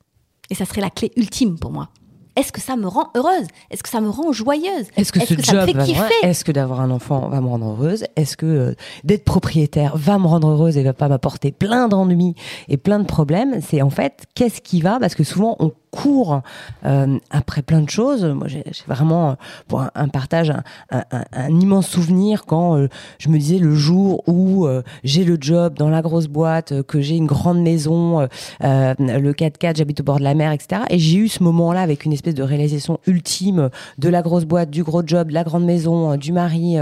[0.49, 1.89] Et ça serait la clé ultime pour moi.
[2.37, 3.47] Est-ce que ça me rend heureuse?
[3.71, 4.87] Est-ce que ça me rend joyeuse?
[4.95, 6.13] Est-ce que ce ça me job fait kiffer?
[6.21, 8.05] Est-ce que d'avoir un enfant va me rendre heureuse?
[8.15, 12.35] Est-ce que euh, d'être propriétaire va me rendre heureuse et va pas m'apporter plein d'ennuis
[12.67, 13.59] et plein de problèmes?
[13.61, 14.99] C'est en fait qu'est-ce qui va?
[14.99, 16.41] Parce que souvent on court
[16.85, 18.23] euh, après plein de choses.
[18.25, 19.33] Moi, j'ai vraiment euh,
[19.67, 20.53] pour un, partage
[20.91, 22.87] un, immense souvenir quand euh,
[23.19, 27.01] je me disais le jour où euh, j'ai le job dans la grosse boîte, que
[27.01, 28.27] j'ai une grande maison,
[28.61, 30.81] le 4x4, j'habite au bord de la mer, etc.
[30.89, 34.69] Et j'ai eu ce moment-là avec une espèce de réalisation ultime de la grosse boîte,
[34.69, 36.77] du gros job, de la grande maison, du mari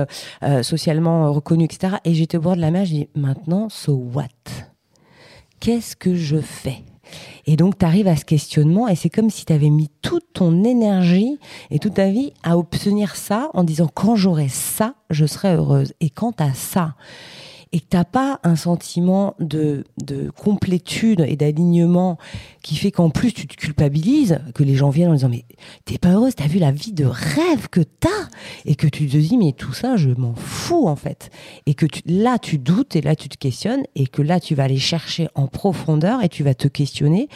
[0.62, 1.96] socialement reconnu, etc.
[2.06, 4.28] Et j'étais au bord de la mer, j'ai dit maintenant, so what?
[5.60, 6.84] Qu'est-ce que je fais?
[7.46, 10.26] Et donc, tu arrives à ce questionnement et c'est comme si tu avais mis toute
[10.34, 11.38] ton énergie
[11.70, 15.94] et toute ta vie à obtenir ça en disant quand j'aurai ça, je serai heureuse.
[16.02, 16.96] Et quand tu as ça
[17.76, 22.18] et que t'as pas un sentiment de, de complétude et d'alignement
[22.64, 25.44] qui fait qu'en plus tu te culpabilises, que les gens viennent en disant mais
[25.84, 28.30] t'es pas heureuse, t'as vu la vie de rêve que t'as?
[28.64, 31.32] Et que tu te dis mais tout ça je m'en fous en fait.
[31.66, 34.64] Et que là tu doutes et là tu te questionnes et que là tu vas
[34.64, 37.28] aller chercher en profondeur et tu vas te questionner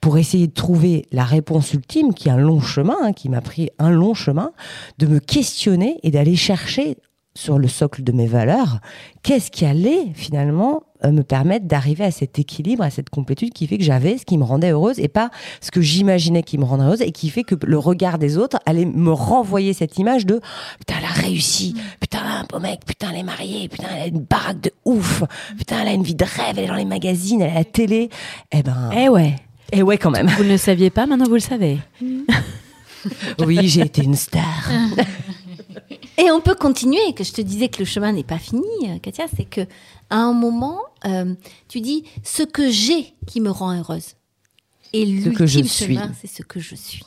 [0.00, 3.40] pour essayer de trouver la réponse ultime qui est un long chemin, hein, qui m'a
[3.40, 4.52] pris un long chemin,
[4.98, 6.98] de me questionner et d'aller chercher
[7.38, 8.80] sur le socle de mes valeurs,
[9.22, 13.68] qu'est-ce qui allait finalement euh, me permettre d'arriver à cet équilibre, à cette complétude qui
[13.68, 16.64] fait que j'avais ce qui me rendait heureuse et pas ce que j'imaginais qui me
[16.64, 20.26] rendrait heureuse et qui fait que le regard des autres allait me renvoyer cette image
[20.26, 20.40] de
[20.80, 24.06] putain elle a réussi, putain un beau mec, putain elle est mariée, putain elle a
[24.08, 25.22] une baraque de ouf,
[25.56, 27.58] putain elle a une vie de rêve, elle est dans les magazines, elle est à
[27.58, 28.08] la télé.
[28.50, 29.36] Eh ben, Eh ouais.
[29.70, 30.26] eh ouais quand même.
[30.36, 31.78] Vous ne le saviez pas, maintenant vous le savez.
[33.46, 34.42] Oui, j'ai été une star.
[36.18, 38.98] Et on peut continuer, que je te disais que le chemin n'est pas fini, euh,
[38.98, 39.60] Katia, c'est que
[40.10, 41.34] à un moment, euh,
[41.68, 44.14] tu dis ce que j'ai qui me rend heureuse.
[44.92, 45.94] Et Ce que je l'ultime suis.
[45.94, 47.04] chemin, c'est ce que je suis.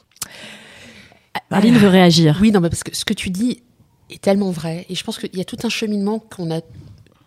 [1.50, 2.38] Aline veut réagir.
[2.42, 3.64] Oui, non, mais parce que ce que tu dis
[4.10, 4.86] est tellement vrai.
[4.90, 6.62] Et je pense qu'il y a tout un cheminement qu'on a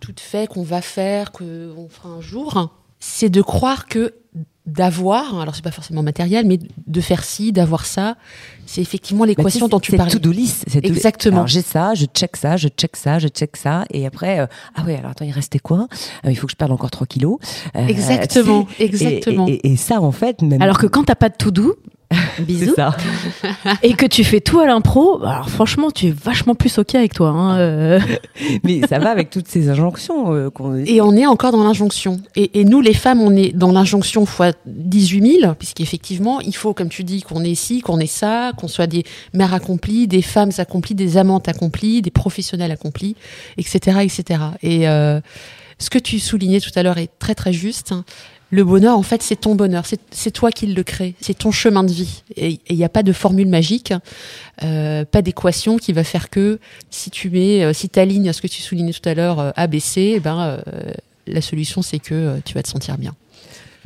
[0.01, 2.71] tout fait, qu'on va faire, qu'on fera un jour.
[3.01, 4.15] C'est de croire que
[4.67, 8.17] d'avoir, alors c'est pas forcément matériel, mais de faire ci, d'avoir ça,
[8.65, 10.13] c'est effectivement l'équation dont tu c'est parlais.
[10.13, 10.65] to-do list.
[10.69, 11.47] c'est to- Exactement.
[11.47, 14.83] J'ai ça, je check ça, je check ça, je check ça, et après, euh, ah
[14.87, 15.87] oui, alors attends, il restait quoi?
[16.25, 17.39] Euh, Il faut que je perde encore 3 kilos.
[17.77, 19.47] Euh, Exactement, tu sais, et- exactement.
[19.49, 20.63] Et, et- et ça, en fait, même.
[20.63, 22.04] Alors que quand t'as pas de tout doux, c'est
[22.41, 22.97] bisous, ça.
[23.83, 27.15] et que tu fais tout à l'impro, alors franchement, tu es vachement plus ok avec
[27.15, 27.29] toi.
[27.31, 28.01] hein, euh.
[28.65, 30.77] Mais ça va avec toutes ces injonctions euh, qu'on.
[30.77, 32.21] Et on est encore dans l'injonction.
[32.37, 36.75] Et, et nous, les femmes, on est dans l'injonction fois 18 000, puisqu'effectivement, il faut,
[36.75, 40.23] comme tu dis, qu'on ait ci, qu'on ait ça, qu'on soit des mères accomplies, des
[40.23, 43.17] femmes accomplies, des amantes accomplies, des professionnels accomplis,
[43.59, 44.41] etc., etc.
[44.63, 45.21] Et euh,
[45.79, 47.93] ce que tu soulignais tout à l'heure est très, très juste.
[47.93, 48.05] hein.
[48.51, 49.85] Le bonheur, en fait, c'est ton bonheur.
[50.11, 51.15] C'est toi qui le crée.
[51.21, 52.23] C'est ton chemin de vie.
[52.37, 53.93] Et il n'y a pas de formule magique,
[54.63, 58.41] euh, pas d'équation qui va faire que si tu mets, euh, si tu alignes ce
[58.41, 59.67] que tu soulignais tout à l'heure, euh, A,
[59.97, 60.63] eh ben,
[61.27, 63.15] la solution, c'est que tu vas te sentir bien.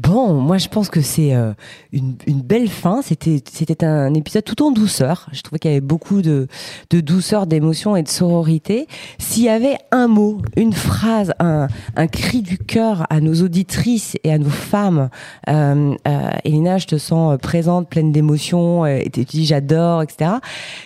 [0.01, 1.53] Bon, moi je pense que c'est euh,
[1.92, 3.03] une, belle fin.
[3.03, 5.26] C'était c'était un épisode tout en douceur.
[5.32, 6.46] Je trouvais qu'il y avait beaucoup de,
[6.90, 8.86] de douceur, d'émotion et de sororité.
[9.18, 14.16] S'il y avait un mot, une phrase, un, un cri du cœur à nos auditrices
[14.22, 15.09] et à nos femmes,
[15.49, 20.03] euh, euh, Elina, je te sens euh, présente, pleine d'émotions, euh, et tu dis j'adore,
[20.03, 20.32] etc.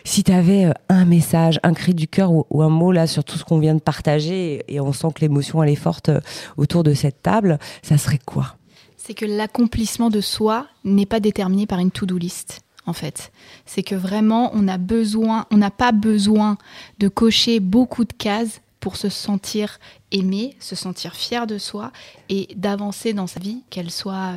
[0.04, 3.24] Si tu avais un message, un cri du cœur ou, ou, un mot là sur
[3.24, 6.10] tout ce qu'on vient de partager, et on sent que l'émotion elle est forte
[6.56, 8.56] autour de cette table, ça serait quoi?
[9.04, 12.60] C'est que l'accomplissement de soi n'est pas déterminé par une to-do list.
[12.86, 13.32] En fait,
[13.66, 16.56] c'est que vraiment, on a besoin, on n'a pas besoin
[16.98, 19.78] de cocher beaucoup de cases pour se sentir
[20.10, 21.92] aimé, se sentir fier de soi
[22.28, 24.34] et d'avancer dans sa vie, qu'elle soit,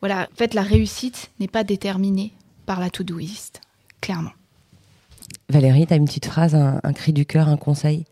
[0.00, 0.28] voilà.
[0.32, 2.32] En fait, la réussite n'est pas déterminée
[2.66, 3.60] par la to-do list,
[4.00, 4.32] clairement.
[5.48, 8.04] Valérie, tu as une petite phrase, un, un cri du cœur, un conseil?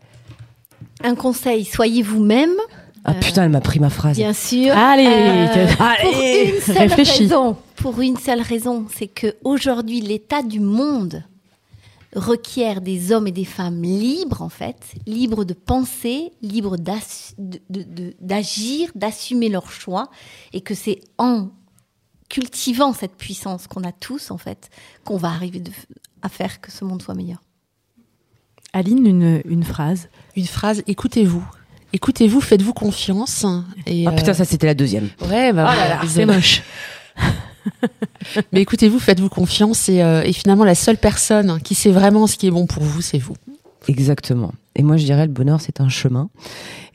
[1.03, 2.55] Un conseil, soyez vous-même,
[3.03, 4.17] ah putain, elle m'a pris ma phrase.
[4.17, 4.77] Bien sûr.
[4.77, 7.23] Allez, euh, allez pour une seule réfléchis.
[7.23, 11.23] Raison, pour une seule raison, c'est que aujourd'hui l'état du monde
[12.15, 16.75] requiert des hommes et des femmes libres en fait, libres de penser, libres
[18.19, 20.09] d'agir, d'assumer leurs choix,
[20.53, 21.49] et que c'est en
[22.29, 24.69] cultivant cette puissance qu'on a tous en fait
[25.03, 25.71] qu'on va arriver de,
[26.21, 27.41] à faire que ce monde soit meilleur.
[28.73, 30.09] Aline, une, une phrase.
[30.35, 31.45] Une phrase, écoutez-vous
[31.93, 33.45] écoutez-vous, faites-vous confiance.
[33.85, 35.09] Et, ah putain, ça c'était la deuxième.
[35.29, 36.61] Ouais, bah, oh c'est moche.
[38.51, 42.37] Mais écoutez-vous, faites-vous confiance et, euh, et, finalement la seule personne qui sait vraiment ce
[42.37, 43.35] qui est bon pour vous, c'est vous.
[43.87, 44.53] Exactement.
[44.75, 46.29] Et moi je dirais le bonheur c'est un chemin.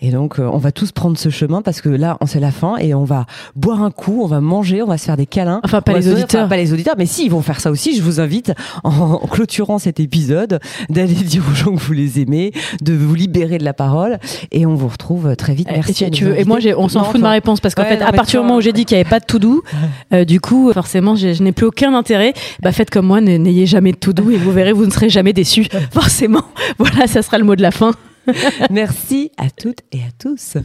[0.03, 2.51] Et donc, euh, on va tous prendre ce chemin parce que là, on c'est la
[2.51, 3.25] fin et on va
[3.55, 5.61] boire un coup, on va manger, on va se faire des câlins.
[5.65, 6.43] Enfin, pas les auditeurs.
[6.43, 7.97] Enfin, pas les auditeurs, mais si, ils vont faire ça aussi.
[7.97, 8.53] Je vous invite,
[8.85, 10.61] en, en clôturant cet épisode,
[10.91, 12.53] d'aller dire aux gens que vous les aimez,
[12.83, 14.19] de vous libérer de la parole.
[14.53, 15.69] Et on vous retrouve très vite.
[15.71, 16.05] Merci.
[16.05, 18.01] Et, tu veux, et moi, on s'en fout de ma réponse parce qu'en Ouais, fait,
[18.01, 19.63] non, à partir du moment où j'ai dit qu'il n'y avait pas de tout doux,
[20.13, 22.35] euh, du coup, forcément, je n'ai plus aucun intérêt.
[22.61, 25.09] Bah, faites comme moi, n'ayez jamais de tout doux et vous verrez, vous ne serez
[25.09, 25.69] jamais déçus.
[25.91, 26.43] Forcément.
[26.79, 27.63] Voilà, ça sera le mot de
[28.71, 30.57] Merci à toutes et à tous.